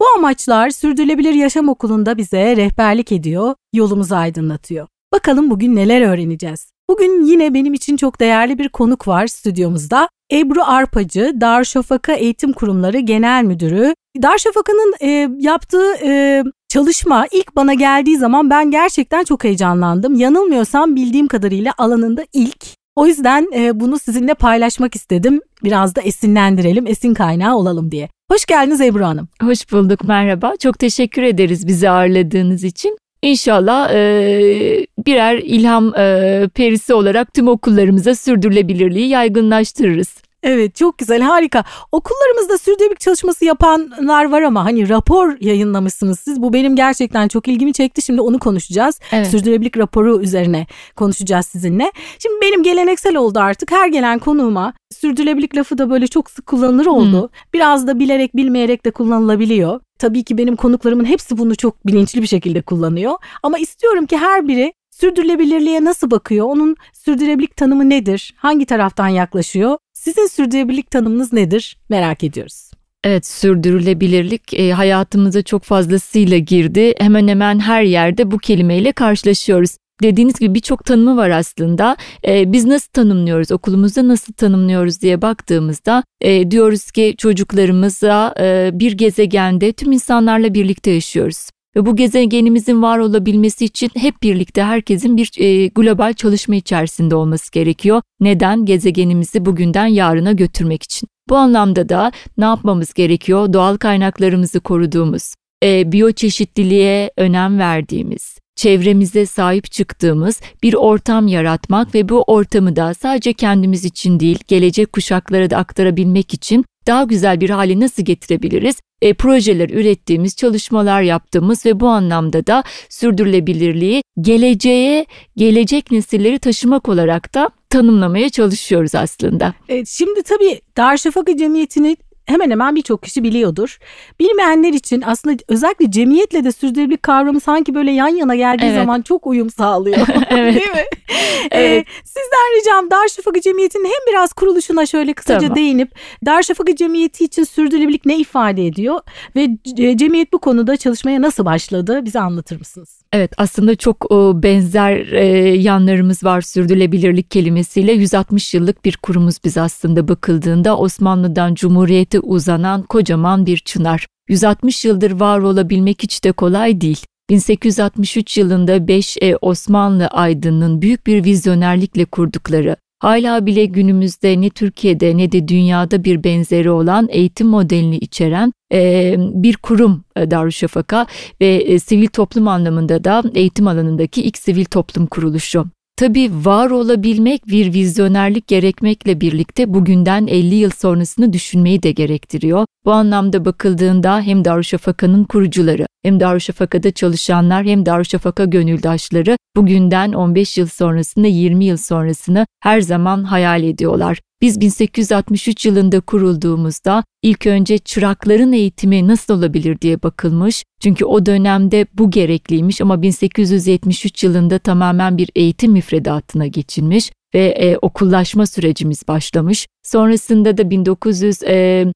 Bu 0.00 0.04
amaçlar 0.16 0.70
Sürdürülebilir 0.70 1.34
Yaşam 1.34 1.68
Okulu'nda 1.68 2.16
bize 2.18 2.56
rehberlik 2.56 3.12
ediyor, 3.12 3.54
yolumuzu 3.72 4.14
aydınlatıyor. 4.14 4.86
Bakalım 5.12 5.50
bugün 5.50 5.76
neler 5.76 6.02
öğreneceğiz? 6.02 6.72
Bugün 6.90 7.24
yine 7.24 7.54
benim 7.54 7.74
için 7.74 7.96
çok 7.96 8.20
değerli 8.20 8.58
bir 8.58 8.68
konuk 8.68 9.08
var 9.08 9.26
stüdyomuzda. 9.26 10.08
Ebru 10.32 10.62
Arpacı, 10.64 11.32
Darüşşafaka 11.40 12.12
Eğitim 12.12 12.52
Kurumları 12.52 12.98
Genel 12.98 13.44
Müdürü. 13.44 13.94
Darüşşafaka'nın 14.22 14.94
e, 15.00 15.28
yaptığı 15.38 15.94
e, 16.02 16.42
çalışma 16.68 17.26
ilk 17.32 17.56
bana 17.56 17.74
geldiği 17.74 18.16
zaman 18.16 18.50
ben 18.50 18.70
gerçekten 18.70 19.24
çok 19.24 19.44
heyecanlandım. 19.44 20.14
Yanılmıyorsam 20.14 20.96
bildiğim 20.96 21.28
kadarıyla 21.28 21.72
alanında 21.78 22.24
ilk. 22.32 22.66
O 22.96 23.06
yüzden 23.06 23.48
e, 23.54 23.80
bunu 23.80 23.98
sizinle 23.98 24.34
paylaşmak 24.34 24.96
istedim. 24.96 25.40
Biraz 25.64 25.96
da 25.96 26.00
esinlendirelim, 26.00 26.86
esin 26.86 27.14
kaynağı 27.14 27.56
olalım 27.56 27.90
diye. 27.90 28.08
Hoş 28.30 28.46
geldiniz 28.46 28.80
Ebru 28.80 29.04
Hanım. 29.04 29.28
Hoş 29.42 29.72
bulduk, 29.72 30.04
merhaba. 30.04 30.52
Çok 30.62 30.78
teşekkür 30.78 31.22
ederiz 31.22 31.66
bizi 31.66 31.90
ağırladığınız 31.90 32.64
için. 32.64 32.98
İnşallah 33.22 33.90
e, 33.94 34.86
birer 35.06 35.38
ilham 35.38 35.94
e, 35.96 36.48
perisi 36.54 36.94
olarak 36.94 37.34
tüm 37.34 37.48
okullarımıza 37.48 38.14
sürdürülebilirliği 38.14 39.08
yaygınlaştırırız. 39.08 40.22
Evet 40.42 40.74
çok 40.74 40.98
güzel 40.98 41.22
harika. 41.22 41.64
Okullarımızda 41.92 42.58
sürdürülebilirlik 42.58 43.00
çalışması 43.00 43.44
yapanlar 43.44 44.24
var 44.24 44.42
ama 44.42 44.64
hani 44.64 44.88
rapor 44.88 45.36
yayınlamışsınız 45.40 46.20
siz. 46.20 46.42
Bu 46.42 46.52
benim 46.52 46.76
gerçekten 46.76 47.28
çok 47.28 47.48
ilgimi 47.48 47.72
çekti. 47.72 48.02
Şimdi 48.02 48.20
onu 48.20 48.38
konuşacağız. 48.38 49.00
Evet. 49.12 49.26
Sürdürülebilirlik 49.26 49.78
raporu 49.78 50.20
üzerine 50.22 50.66
konuşacağız 50.96 51.46
sizinle. 51.46 51.92
Şimdi 52.18 52.34
benim 52.42 52.62
geleneksel 52.62 53.16
oldu 53.16 53.38
artık. 53.38 53.72
Her 53.72 53.88
gelen 53.88 54.18
konuğuma 54.18 54.72
sürdürülebilirlik 55.00 55.56
lafı 55.56 55.78
da 55.78 55.90
böyle 55.90 56.06
çok 56.06 56.30
sık 56.30 56.46
kullanılır 56.46 56.86
oldu. 56.86 57.22
Hmm. 57.22 57.28
Biraz 57.54 57.86
da 57.86 57.98
bilerek 57.98 58.36
bilmeyerek 58.36 58.84
de 58.84 58.90
kullanılabiliyor. 58.90 59.80
Tabii 59.98 60.24
ki 60.24 60.38
benim 60.38 60.56
konuklarımın 60.56 61.04
hepsi 61.04 61.38
bunu 61.38 61.56
çok 61.56 61.86
bilinçli 61.86 62.22
bir 62.22 62.26
şekilde 62.26 62.62
kullanıyor. 62.62 63.14
Ama 63.42 63.58
istiyorum 63.58 64.06
ki 64.06 64.16
her 64.16 64.48
biri 64.48 64.72
sürdürülebilirliğe 64.90 65.84
nasıl 65.84 66.10
bakıyor? 66.10 66.46
Onun 66.46 66.76
sürdürülebilirlik 66.92 67.56
tanımı 67.56 67.90
nedir? 67.90 68.34
Hangi 68.36 68.66
taraftan 68.66 69.08
yaklaşıyor? 69.08 69.78
Sizin 69.98 70.26
sürdürülebilirlik 70.26 70.90
tanımınız 70.90 71.32
nedir? 71.32 71.76
Merak 71.88 72.24
ediyoruz. 72.24 72.70
Evet 73.04 73.26
sürdürülebilirlik 73.26 74.54
e, 74.54 74.72
hayatımıza 74.72 75.42
çok 75.42 75.62
fazlasıyla 75.62 76.38
girdi. 76.38 76.94
Hemen 76.98 77.28
hemen 77.28 77.58
her 77.58 77.82
yerde 77.82 78.30
bu 78.30 78.38
kelimeyle 78.38 78.92
karşılaşıyoruz. 78.92 79.70
Dediğiniz 80.02 80.38
gibi 80.38 80.54
birçok 80.54 80.84
tanımı 80.84 81.16
var 81.16 81.30
aslında. 81.30 81.96
E, 82.26 82.52
biz 82.52 82.64
nasıl 82.64 82.92
tanımlıyoruz, 82.92 83.52
okulumuzda 83.52 84.08
nasıl 84.08 84.32
tanımlıyoruz 84.32 85.02
diye 85.02 85.22
baktığımızda 85.22 86.04
e, 86.20 86.50
diyoruz 86.50 86.90
ki 86.90 87.14
çocuklarımıza 87.18 88.34
e, 88.40 88.70
bir 88.72 88.92
gezegende 88.92 89.72
tüm 89.72 89.92
insanlarla 89.92 90.54
birlikte 90.54 90.90
yaşıyoruz. 90.90 91.48
Ve 91.78 91.86
bu 91.86 91.96
gezegenimizin 91.96 92.82
var 92.82 92.98
olabilmesi 92.98 93.64
için 93.64 93.90
hep 93.96 94.22
birlikte 94.22 94.62
herkesin 94.62 95.16
bir 95.16 95.30
e, 95.36 95.66
global 95.66 96.12
çalışma 96.12 96.54
içerisinde 96.54 97.14
olması 97.14 97.52
gerekiyor. 97.52 98.02
Neden? 98.20 98.64
Gezegenimizi 98.64 99.44
bugünden 99.44 99.86
yarına 99.86 100.32
götürmek 100.32 100.82
için. 100.82 101.08
Bu 101.28 101.36
anlamda 101.36 101.88
da 101.88 102.12
ne 102.38 102.44
yapmamız 102.44 102.92
gerekiyor? 102.94 103.52
Doğal 103.52 103.76
kaynaklarımızı 103.76 104.60
koruduğumuz, 104.60 105.34
e, 105.64 105.92
biyoçeşitliliğe 105.92 107.10
önem 107.16 107.58
verdiğimiz, 107.58 108.38
çevremize 108.56 109.26
sahip 109.26 109.70
çıktığımız 109.72 110.40
bir 110.62 110.74
ortam 110.74 111.28
yaratmak 111.28 111.94
ve 111.94 112.08
bu 112.08 112.22
ortamı 112.22 112.76
da 112.76 112.94
sadece 112.94 113.32
kendimiz 113.32 113.84
için 113.84 114.20
değil, 114.20 114.38
gelecek 114.48 114.92
kuşaklara 114.92 115.50
da 115.50 115.56
aktarabilmek 115.56 116.34
için 116.34 116.64
daha 116.88 117.04
güzel 117.04 117.40
bir 117.40 117.50
hale 117.50 117.80
nasıl 117.80 118.02
getirebiliriz? 118.02 118.76
E, 119.02 119.14
projeler 119.14 119.70
ürettiğimiz, 119.70 120.36
çalışmalar 120.36 121.02
yaptığımız 121.02 121.66
ve 121.66 121.80
bu 121.80 121.88
anlamda 121.88 122.46
da 122.46 122.64
sürdürülebilirliği 122.88 124.02
geleceğe, 124.20 125.06
gelecek 125.36 125.90
nesilleri 125.90 126.38
taşımak 126.38 126.88
olarak 126.88 127.34
da 127.34 127.50
tanımlamaya 127.70 128.30
çalışıyoruz 128.30 128.94
aslında. 128.94 129.54
Evet, 129.68 129.88
şimdi 129.88 130.22
tabii 130.22 130.60
Darüşşafaka 130.76 131.36
Cemiyeti'ni 131.36 131.96
hemen 132.28 132.50
hemen 132.50 132.76
birçok 132.76 133.02
kişi 133.02 133.22
biliyordur. 133.22 133.78
Bilmeyenler 134.20 134.72
için 134.72 135.02
aslında 135.06 135.36
özellikle 135.48 135.90
cemiyetle 135.90 136.44
de 136.44 136.52
sürdürülebilirlik 136.52 137.02
kavramı 137.02 137.40
sanki 137.40 137.74
böyle 137.74 137.90
yan 137.90 138.08
yana 138.08 138.34
geldiği 138.34 138.66
evet. 138.66 138.78
zaman 138.78 139.02
çok 139.02 139.26
uyum 139.26 139.50
sağlıyor. 139.50 140.06
evet. 140.30 140.54
Değil 140.54 140.70
mi? 140.70 140.84
evet. 141.50 141.86
Ee, 141.86 141.90
sizden 142.04 142.60
ricam 142.60 142.90
Darüşşafaka 142.90 143.40
Cemiyeti'nin 143.40 143.84
hem 143.84 144.12
biraz 144.12 144.32
kuruluşuna 144.32 144.86
şöyle 144.86 145.12
kısaca 145.12 145.40
tamam. 145.40 145.56
değinip 145.56 145.92
Darüşşafaka 146.26 146.76
Cemiyeti 146.76 147.24
için 147.24 147.44
sürdürülebilirlik 147.44 148.06
ne 148.06 148.16
ifade 148.18 148.66
ediyor 148.66 149.00
ve 149.36 149.48
cemiyet 149.96 150.32
bu 150.32 150.38
konuda 150.38 150.76
çalışmaya 150.76 151.22
nasıl 151.22 151.44
başladı 151.44 152.04
bize 152.04 152.20
anlatır 152.20 152.58
mısınız? 152.58 152.97
Evet 153.12 153.32
aslında 153.36 153.76
çok 153.76 154.10
benzer 154.42 155.12
e, 155.12 155.24
yanlarımız 155.54 156.24
var 156.24 156.40
sürdürülebilirlik 156.40 157.30
kelimesiyle 157.30 157.92
160 157.92 158.54
yıllık 158.54 158.84
bir 158.84 158.96
kurumuz 158.96 159.36
biz 159.44 159.56
aslında 159.56 160.08
bakıldığında 160.08 160.78
Osmanlı'dan 160.78 161.54
Cumhuriyet'e 161.54 162.20
uzanan 162.20 162.82
kocaman 162.82 163.46
bir 163.46 163.56
çınar. 163.56 164.06
160 164.28 164.84
yıldır 164.84 165.10
var 165.10 165.38
olabilmek 165.38 166.02
hiç 166.02 166.24
de 166.24 166.32
kolay 166.32 166.80
değil. 166.80 167.04
1863 167.30 168.38
yılında 168.38 168.88
5 168.88 169.16
e, 169.20 169.36
Osmanlı 169.36 170.06
aydınının 170.06 170.82
büyük 170.82 171.06
bir 171.06 171.24
vizyonerlikle 171.24 172.04
kurdukları, 172.04 172.76
hala 172.98 173.46
bile 173.46 173.64
günümüzde 173.64 174.40
ne 174.40 174.50
Türkiye'de 174.50 175.16
ne 175.16 175.32
de 175.32 175.48
dünyada 175.48 176.04
bir 176.04 176.24
benzeri 176.24 176.70
olan 176.70 177.08
eğitim 177.10 177.46
modelini 177.46 177.96
içeren 177.96 178.52
e, 178.72 179.14
bir 179.18 179.56
kurum 179.56 180.04
e, 180.16 180.30
Darüşşafaka 180.30 181.06
ve 181.40 181.54
e, 181.54 181.78
sivil 181.78 182.08
toplum 182.08 182.48
anlamında 182.48 183.04
da 183.04 183.22
eğitim 183.34 183.68
alanındaki 183.68 184.22
ilk 184.22 184.38
sivil 184.38 184.64
toplum 184.64 185.06
kuruluşu. 185.06 185.64
Tabii 185.98 186.30
var 186.44 186.70
olabilmek 186.70 187.46
bir 187.46 187.74
vizyonerlik 187.74 188.46
gerekmekle 188.46 189.20
birlikte 189.20 189.74
bugünden 189.74 190.26
50 190.26 190.54
yıl 190.54 190.70
sonrasını 190.70 191.32
düşünmeyi 191.32 191.82
de 191.82 191.92
gerektiriyor. 191.92 192.66
Bu 192.84 192.92
anlamda 192.92 193.44
bakıldığında 193.44 194.20
hem 194.20 194.44
Darüşşafaka'nın 194.44 195.24
kurucuları 195.24 195.86
hem 196.08 196.20
Darüşşafaka'da 196.20 196.90
çalışanlar 196.90 197.64
hem 197.64 197.86
Darüşşafaka 197.86 198.44
gönüldaşları 198.44 199.36
bugünden 199.56 200.12
15 200.12 200.58
yıl 200.58 200.66
sonrasını 200.66 201.26
20 201.26 201.64
yıl 201.64 201.76
sonrasını 201.76 202.46
her 202.62 202.80
zaman 202.80 203.24
hayal 203.24 203.62
ediyorlar. 203.62 204.18
Biz 204.40 204.60
1863 204.60 205.66
yılında 205.66 206.00
kurulduğumuzda 206.00 207.04
ilk 207.22 207.46
önce 207.46 207.78
çırakların 207.78 208.52
eğitimi 208.52 209.08
nasıl 209.08 209.34
olabilir 209.38 209.80
diye 209.80 210.02
bakılmış. 210.02 210.64
Çünkü 210.80 211.04
o 211.04 211.26
dönemde 211.26 211.86
bu 211.94 212.10
gerekliymiş 212.10 212.80
ama 212.80 213.02
1873 213.02 214.24
yılında 214.24 214.58
tamamen 214.58 215.18
bir 215.18 215.30
eğitim 215.34 215.72
müfredatına 215.72 216.46
geçilmiş 216.46 217.10
ve 217.34 217.46
e, 217.48 217.78
okullaşma 217.82 218.46
sürecimiz 218.46 219.08
başlamış. 219.08 219.66
Sonrasında 219.82 220.58
da 220.58 220.62
1920'li 220.62 221.48
e, 221.48 221.92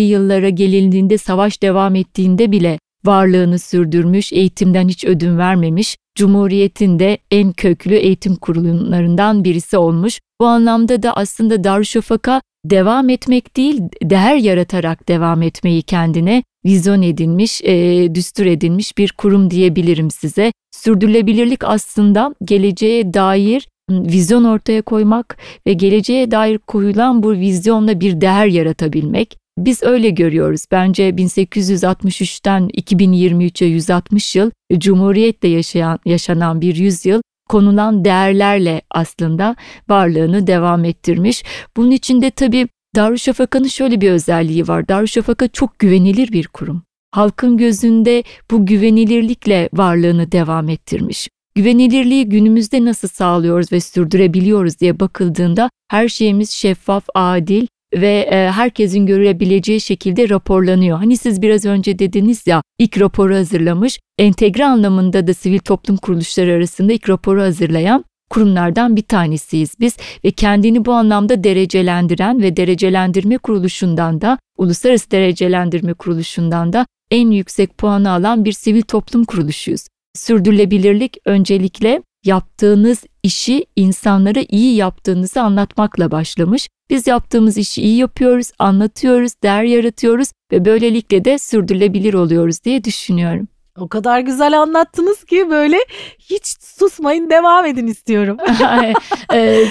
yıllara 0.00 0.48
gelindiğinde 0.48 1.18
savaş 1.18 1.62
devam 1.62 1.94
ettiğinde 1.94 2.52
bile 2.52 2.78
varlığını 3.04 3.58
sürdürmüş, 3.58 4.32
eğitimden 4.32 4.88
hiç 4.88 5.04
ödün 5.04 5.38
vermemiş, 5.38 5.96
Cumhuriyet'in 6.14 6.98
de 6.98 7.18
en 7.30 7.52
köklü 7.52 7.94
eğitim 7.94 8.36
kurumlarından 8.36 9.44
birisi 9.44 9.78
olmuş. 9.78 10.20
Bu 10.40 10.46
anlamda 10.46 11.02
da 11.02 11.12
aslında 11.12 11.64
Darüşşafaka 11.64 12.42
devam 12.64 13.08
etmek 13.08 13.56
değil, 13.56 13.82
değer 14.02 14.36
yaratarak 14.36 15.08
devam 15.08 15.42
etmeyi 15.42 15.82
kendine 15.82 16.42
vizyon 16.64 17.02
edinmiş, 17.02 17.62
e, 17.64 18.08
düstur 18.14 18.46
edinmiş 18.46 18.98
bir 18.98 19.12
kurum 19.12 19.50
diyebilirim 19.50 20.10
size. 20.10 20.52
Sürdürülebilirlik 20.74 21.64
aslında 21.64 22.34
geleceğe 22.44 23.14
dair 23.14 23.68
vizyon 23.90 24.44
ortaya 24.44 24.82
koymak 24.82 25.36
ve 25.66 25.72
geleceğe 25.72 26.30
dair 26.30 26.58
koyulan 26.58 27.22
bu 27.22 27.32
vizyonla 27.32 28.00
bir 28.00 28.20
değer 28.20 28.46
yaratabilmek. 28.46 29.38
Biz 29.58 29.82
öyle 29.82 30.10
görüyoruz. 30.10 30.64
Bence 30.70 31.10
1863'ten 31.10 32.68
2023'e 32.68 33.66
160 33.66 34.36
yıl 34.36 34.50
Cumhuriyet'te 34.78 35.48
yaşayan, 35.48 35.98
yaşanan 36.04 36.60
bir 36.60 36.76
yüzyıl 36.76 37.22
konulan 37.48 38.04
değerlerle 38.04 38.82
aslında 38.90 39.56
varlığını 39.88 40.46
devam 40.46 40.84
ettirmiş. 40.84 41.44
Bunun 41.76 41.90
içinde 41.90 42.30
tabii 42.30 42.68
Darüşşafaka'nın 42.96 43.68
şöyle 43.68 44.00
bir 44.00 44.10
özelliği 44.10 44.68
var. 44.68 44.88
Darüşşafaka 44.88 45.48
çok 45.48 45.78
güvenilir 45.78 46.32
bir 46.32 46.46
kurum. 46.46 46.82
halkın 47.12 47.56
gözünde 47.56 48.22
bu 48.50 48.66
güvenilirlikle 48.66 49.68
varlığını 49.72 50.32
devam 50.32 50.68
ettirmiş. 50.68 51.28
Güvenilirliği 51.56 52.28
günümüzde 52.28 52.84
nasıl 52.84 53.08
sağlıyoruz 53.08 53.72
ve 53.72 53.80
sürdürebiliyoruz 53.80 54.80
diye 54.80 55.00
bakıldığında 55.00 55.70
her 55.90 56.08
şeyimiz 56.08 56.50
şeffaf, 56.50 57.04
adil 57.14 57.66
ve 57.94 58.28
e, 58.30 58.50
herkesin 58.50 59.06
görebileceği 59.06 59.80
şekilde 59.80 60.28
raporlanıyor. 60.28 60.98
Hani 60.98 61.16
siz 61.16 61.42
biraz 61.42 61.64
önce 61.64 61.98
dediniz 61.98 62.46
ya 62.46 62.62
ilk 62.78 63.00
raporu 63.00 63.34
hazırlamış, 63.34 63.98
entegre 64.18 64.66
anlamında 64.66 65.26
da 65.26 65.34
sivil 65.34 65.58
toplum 65.58 65.96
kuruluşları 65.96 66.52
arasında 66.52 66.92
ilk 66.92 67.08
raporu 67.08 67.42
hazırlayan 67.42 68.04
kurumlardan 68.30 68.96
bir 68.96 69.02
tanesiyiz 69.02 69.70
biz 69.80 69.96
ve 70.24 70.30
kendini 70.30 70.84
bu 70.84 70.92
anlamda 70.92 71.44
derecelendiren 71.44 72.42
ve 72.42 72.56
derecelendirme 72.56 73.38
kuruluşundan 73.38 74.20
da 74.20 74.38
uluslararası 74.58 75.10
derecelendirme 75.10 75.94
kuruluşundan 75.94 76.72
da 76.72 76.86
en 77.10 77.30
yüksek 77.30 77.78
puanı 77.78 78.10
alan 78.10 78.44
bir 78.44 78.52
sivil 78.52 78.82
toplum 78.82 79.24
kuruluşuyuz. 79.24 79.86
Sürdürülebilirlik 80.16 81.16
öncelikle 81.24 82.02
yaptığınız 82.24 83.04
işi 83.22 83.66
insanlara 83.76 84.40
iyi 84.48 84.76
yaptığınızı 84.76 85.40
anlatmakla 85.40 86.10
başlamış. 86.10 86.68
Biz 86.90 87.06
yaptığımız 87.06 87.58
işi 87.58 87.82
iyi 87.82 87.96
yapıyoruz, 87.96 88.50
anlatıyoruz, 88.58 89.32
değer 89.42 89.62
yaratıyoruz 89.62 90.28
ve 90.52 90.64
böylelikle 90.64 91.24
de 91.24 91.38
sürdürülebilir 91.38 92.14
oluyoruz 92.14 92.64
diye 92.64 92.84
düşünüyorum. 92.84 93.48
O 93.78 93.88
kadar 93.88 94.20
güzel 94.20 94.60
anlattınız 94.60 95.24
ki 95.24 95.50
böyle 95.50 95.78
hiç 96.18 96.46
susmayın 96.60 97.30
devam 97.30 97.64
edin 97.64 97.86
istiyorum. 97.86 98.36
ee, 99.32 99.64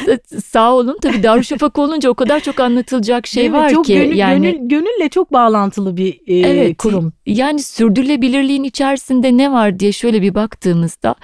sağ 0.45 0.73
olun. 0.73 0.97
Tabii 1.01 1.23
Darüşşafaka 1.23 1.81
olunca 1.81 2.09
o 2.09 2.13
kadar 2.13 2.39
çok 2.39 2.59
anlatılacak 2.59 3.27
şey 3.27 3.53
var 3.53 3.69
çok 3.69 3.85
ki. 3.85 3.93
Gönül, 3.93 4.15
yani 4.15 4.51
gönül, 4.51 4.69
gönülle 4.69 5.09
çok 5.09 5.33
bağlantılı 5.33 5.97
bir 5.97 6.19
e, 6.27 6.39
evet, 6.39 6.77
kurum. 6.77 7.13
Yani 7.25 7.59
sürdürülebilirliğin 7.59 8.63
içerisinde 8.63 9.37
ne 9.37 9.51
var 9.51 9.79
diye 9.79 9.91
şöyle 9.91 10.21
bir 10.21 10.35
baktığımızda 10.35 11.15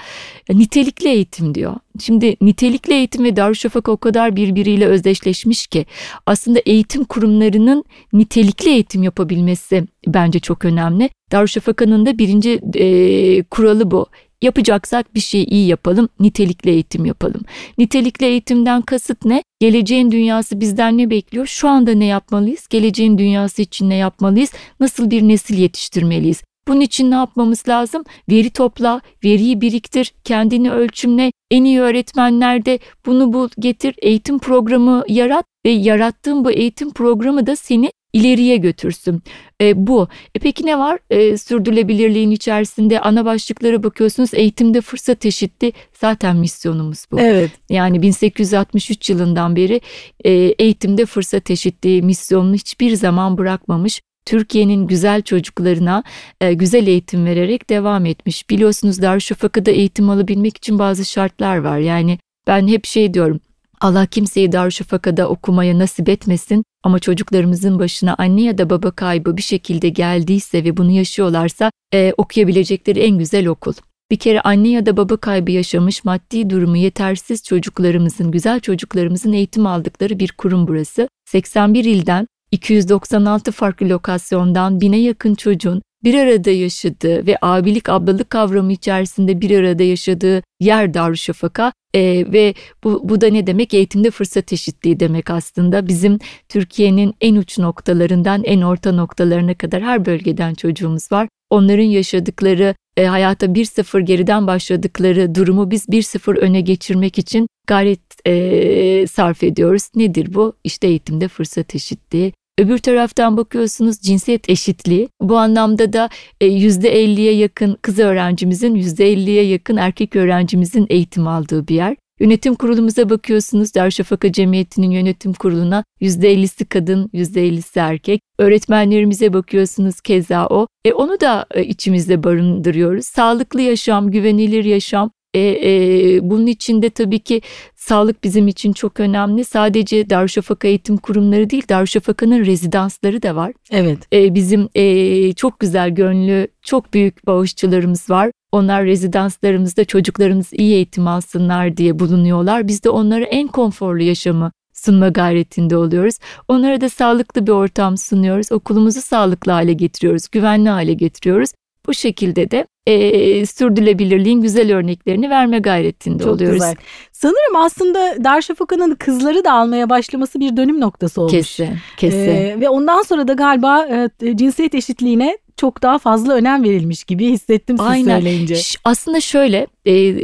nitelikli 0.49 1.09
eğitim 1.09 1.55
diyor. 1.55 1.75
Şimdi 1.99 2.35
nitelikli 2.41 2.93
eğitim 2.93 3.23
ve 3.23 3.35
Darüşşafaka 3.35 3.91
o 3.91 3.97
kadar 3.97 4.35
birbiriyle 4.35 4.85
özdeşleşmiş 4.85 5.67
ki 5.67 5.85
aslında 6.25 6.59
eğitim 6.65 7.03
kurumlarının 7.03 7.83
nitelikli 8.13 8.69
eğitim 8.69 9.03
yapabilmesi 9.03 9.83
bence 10.07 10.39
çok 10.39 10.65
önemli. 10.65 11.09
Darüşşafaka'nın 11.31 12.05
da 12.05 12.17
birinci 12.17 12.59
e, 12.75 13.43
kuralı 13.43 13.91
bu. 13.91 14.05
Yapacaksak 14.41 15.15
bir 15.15 15.19
şeyi 15.19 15.45
iyi 15.45 15.67
yapalım, 15.67 16.09
nitelikli 16.19 16.69
eğitim 16.69 17.05
yapalım. 17.05 17.41
Nitelikli 17.77 18.25
eğitimden 18.25 18.81
kasıt 18.81 19.25
ne? 19.25 19.43
Geleceğin 19.59 20.11
dünyası 20.11 20.59
bizden 20.59 20.97
ne 20.97 21.09
bekliyor? 21.09 21.45
Şu 21.45 21.69
anda 21.69 21.93
ne 21.93 22.05
yapmalıyız? 22.05 22.67
Geleceğin 22.67 23.17
dünyası 23.17 23.61
için 23.61 23.89
ne 23.89 23.95
yapmalıyız? 23.95 24.51
Nasıl 24.79 25.11
bir 25.11 25.21
nesil 25.21 25.57
yetiştirmeliyiz? 25.57 26.43
Bunun 26.67 26.81
için 26.81 27.11
ne 27.11 27.15
yapmamız 27.15 27.67
lazım? 27.67 28.03
Veri 28.29 28.49
topla, 28.49 29.01
veriyi 29.23 29.61
biriktir, 29.61 30.13
kendini 30.23 30.71
ölçümle, 30.71 31.31
en 31.51 31.63
iyi 31.63 31.81
öğretmenlerde 31.81 32.79
bunu 33.05 33.33
bul, 33.33 33.49
getir, 33.59 33.95
eğitim 34.01 34.39
programı 34.39 35.03
yarat 35.07 35.45
ve 35.65 35.69
yarattığın 35.69 36.45
bu 36.45 36.51
eğitim 36.51 36.93
programı 36.93 37.47
da 37.47 37.55
seni 37.55 37.91
ileriye 38.13 38.57
götürsün. 38.57 39.23
E, 39.61 39.87
bu. 39.87 40.07
E, 40.35 40.39
peki 40.39 40.65
ne 40.65 40.79
var? 40.79 40.99
E, 41.09 41.37
sürdürülebilirliğin 41.37 42.31
içerisinde 42.31 42.99
ana 42.99 43.25
başlıklara 43.25 43.83
bakıyorsunuz. 43.83 44.33
Eğitimde 44.33 44.81
fırsat 44.81 45.25
eşitliği 45.25 45.73
zaten 46.01 46.37
misyonumuz 46.37 47.05
bu. 47.11 47.19
Evet. 47.19 47.51
Yani 47.69 48.01
1863 48.01 49.09
yılından 49.09 49.55
beri 49.55 49.81
e, 50.25 50.31
eğitimde 50.31 51.05
fırsat 51.05 51.51
eşitliği 51.51 52.01
misyonunu 52.01 52.55
hiçbir 52.55 52.95
zaman 52.95 53.37
bırakmamış. 53.37 54.01
Türkiye'nin 54.25 54.87
güzel 54.87 55.21
çocuklarına 55.21 56.03
e, 56.41 56.53
güzel 56.53 56.87
eğitim 56.87 57.25
vererek 57.25 57.69
devam 57.69 58.05
etmiş. 58.05 58.49
Biliyorsunuz 58.49 59.01
Darüşşafaka'da 59.01 59.71
eğitim 59.71 60.09
alabilmek 60.09 60.57
için 60.57 60.79
bazı 60.79 61.05
şartlar 61.05 61.57
var. 61.57 61.77
Yani 61.77 62.19
ben 62.47 62.67
hep 62.67 62.85
şey 62.85 63.13
diyorum. 63.13 63.39
Allah 63.81 64.05
kimseyi 64.05 64.51
Darüşşafaka'da 64.51 65.29
okumaya 65.29 65.79
nasip 65.79 66.09
etmesin 66.09 66.63
ama 66.83 66.99
çocuklarımızın 66.99 67.79
başına 67.79 68.15
anne 68.17 68.41
ya 68.41 68.57
da 68.57 68.69
baba 68.69 68.91
kaybı 68.91 69.37
bir 69.37 69.41
şekilde 69.41 69.89
geldiyse 69.89 70.63
ve 70.63 70.77
bunu 70.77 70.91
yaşıyorlarsa 70.91 71.71
e, 71.93 72.13
okuyabilecekleri 72.17 72.99
en 72.99 73.17
güzel 73.17 73.47
okul. 73.47 73.73
Bir 74.11 74.17
kere 74.17 74.41
anne 74.41 74.69
ya 74.69 74.85
da 74.85 74.97
baba 74.97 75.17
kaybı 75.17 75.51
yaşamış 75.51 76.03
maddi 76.03 76.49
durumu 76.49 76.77
yetersiz 76.77 77.43
çocuklarımızın, 77.43 78.31
güzel 78.31 78.59
çocuklarımızın 78.59 79.33
eğitim 79.33 79.65
aldıkları 79.65 80.19
bir 80.19 80.31
kurum 80.31 80.67
burası. 80.67 81.09
81 81.29 81.85
ilden 81.85 82.27
296 82.51 83.51
farklı 83.51 83.89
lokasyondan 83.89 84.81
bine 84.81 84.99
yakın 84.99 85.35
çocuğun 85.35 85.81
bir 86.03 86.13
arada 86.15 86.51
yaşadığı 86.51 87.27
ve 87.27 87.37
abilik 87.41 87.89
ablalık 87.89 88.29
kavramı 88.29 88.73
içerisinde 88.73 89.41
bir 89.41 89.59
arada 89.59 89.83
yaşadığı 89.83 90.43
yer 90.59 90.93
Darüşşafaka 90.93 91.73
e, 91.93 92.01
ve 92.31 92.53
bu, 92.83 93.09
bu 93.09 93.21
da 93.21 93.27
ne 93.27 93.47
demek? 93.47 93.73
Eğitimde 93.73 94.11
fırsat 94.11 94.53
eşitliği 94.53 94.99
demek 94.99 95.29
aslında. 95.29 95.87
Bizim 95.87 96.19
Türkiye'nin 96.49 97.13
en 97.21 97.35
uç 97.35 97.59
noktalarından 97.59 98.43
en 98.43 98.61
orta 98.61 98.91
noktalarına 98.91 99.53
kadar 99.53 99.81
her 99.81 100.05
bölgeden 100.05 100.53
çocuğumuz 100.53 101.11
var. 101.11 101.27
Onların 101.49 101.83
yaşadıkları 101.83 102.75
e, 102.97 103.05
hayata 103.05 103.45
1-0 103.45 104.01
geriden 104.01 104.47
başladıkları 104.47 105.35
durumu 105.35 105.71
biz 105.71 105.89
1-0 105.89 106.37
öne 106.37 106.61
geçirmek 106.61 107.17
için 107.17 107.47
gayret 107.67 108.27
e, 108.27 109.07
sarf 109.07 109.43
ediyoruz. 109.43 109.89
Nedir 109.95 110.33
bu? 110.33 110.53
İşte 110.63 110.87
eğitimde 110.87 111.27
fırsat 111.27 111.75
eşitliği, 111.75 112.33
Öbür 112.61 112.77
taraftan 112.77 113.37
bakıyorsunuz 113.37 113.99
cinsiyet 113.99 114.49
eşitliği. 114.49 115.09
Bu 115.21 115.37
anlamda 115.37 115.93
da 115.93 116.09
%50'ye 116.41 117.31
e, 117.31 117.35
yakın 117.35 117.77
kız 117.81 117.99
öğrencimizin, 117.99 118.75
%50'ye 118.75 119.43
yakın 119.43 119.77
erkek 119.77 120.15
öğrencimizin 120.15 120.87
eğitim 120.89 121.27
aldığı 121.27 121.67
bir 121.67 121.75
yer. 121.75 121.95
Yönetim 122.19 122.55
kurulumuza 122.55 123.09
bakıyorsunuz 123.09 123.75
Darüşşafaka 123.75 124.31
Cemiyeti'nin 124.31 124.91
yönetim 124.91 125.33
kuruluna 125.33 125.83
%50'si 126.01 126.65
kadın, 126.65 127.09
%50'si 127.13 127.79
erkek. 127.79 128.21
Öğretmenlerimize 128.37 129.33
bakıyorsunuz 129.33 130.01
keza 130.01 130.47
o. 130.47 130.67
E 130.85 130.93
onu 130.93 131.19
da 131.21 131.45
e, 131.51 131.63
içimizde 131.63 132.23
barındırıyoruz. 132.23 133.05
Sağlıklı 133.05 133.61
yaşam, 133.61 134.11
güvenilir 134.11 134.65
yaşam, 134.65 135.11
e, 135.33 135.39
e, 135.39 136.19
bunun 136.29 136.47
içinde 136.47 136.89
tabii 136.89 137.19
ki 137.19 137.41
sağlık 137.75 138.23
bizim 138.23 138.47
için 138.47 138.73
çok 138.73 138.99
önemli. 138.99 139.45
Sadece 139.45 140.09
Darüşşafaka 140.09 140.67
eğitim 140.67 140.97
kurumları 140.97 141.49
değil, 141.49 141.63
Darüşşafaka'nın 141.69 142.45
rezidansları 142.45 143.23
da 143.23 143.35
var. 143.35 143.53
Evet. 143.71 143.97
E, 144.13 144.35
bizim 144.35 144.69
e, 144.75 145.33
çok 145.33 145.59
güzel 145.59 145.89
gönlü, 145.89 146.47
çok 146.61 146.93
büyük 146.93 147.27
bağışçılarımız 147.27 148.09
var. 148.09 148.31
Onlar 148.51 148.85
rezidanslarımızda 148.85 149.85
çocuklarımız 149.85 150.53
iyi 150.53 150.73
eğitim 150.73 151.07
alsınlar 151.07 151.77
diye 151.77 151.99
bulunuyorlar. 151.99 152.67
Biz 152.67 152.83
de 152.83 152.89
onlara 152.89 153.23
en 153.23 153.47
konforlu 153.47 154.03
yaşamı 154.03 154.51
sunma 154.73 155.09
gayretinde 155.09 155.77
oluyoruz. 155.77 156.15
Onlara 156.47 156.81
da 156.81 156.89
sağlıklı 156.89 157.47
bir 157.47 157.51
ortam 157.51 157.97
sunuyoruz. 157.97 158.51
Okulumuzu 158.51 159.01
sağlıklı 159.01 159.51
hale 159.51 159.73
getiriyoruz, 159.73 160.27
güvenli 160.31 160.69
hale 160.69 160.93
getiriyoruz. 160.93 161.49
Bu 161.87 161.93
şekilde 161.93 162.51
de 162.51 162.67
e, 162.85 163.45
sürdürülebilirliğin 163.45 164.41
güzel 164.41 164.75
örneklerini 164.75 165.29
verme 165.29 165.59
gayretinde 165.59 166.23
Çok 166.23 166.33
oluyoruz. 166.33 166.55
Güzel. 166.55 166.75
Sanırım 167.11 167.55
aslında 167.55 168.23
Darüşşafaka'nın 168.23 168.95
kızları 168.95 169.43
da 169.43 169.53
almaya 169.53 169.89
başlaması 169.89 170.39
bir 170.39 170.57
dönüm 170.57 170.79
noktası 170.79 171.21
olmuş. 171.21 171.33
Kesin, 171.33 171.69
kesin. 171.97 172.17
Ee, 172.17 172.57
ve 172.59 172.69
ondan 172.69 173.01
sonra 173.01 173.27
da 173.27 173.33
galiba 173.33 173.85
e, 174.21 174.37
cinsiyet 174.37 174.75
eşitliğine 174.75 175.37
çok 175.61 175.83
daha 175.83 175.97
fazla 175.99 176.33
önem 176.33 176.63
verilmiş 176.63 177.03
gibi 177.03 177.29
hissettim 177.29 177.77
siz 177.77 177.87
Aynen. 177.87 178.19
söyleyince. 178.19 178.55
Aslında 178.83 179.21
şöyle 179.21 179.67
e, 179.87 180.15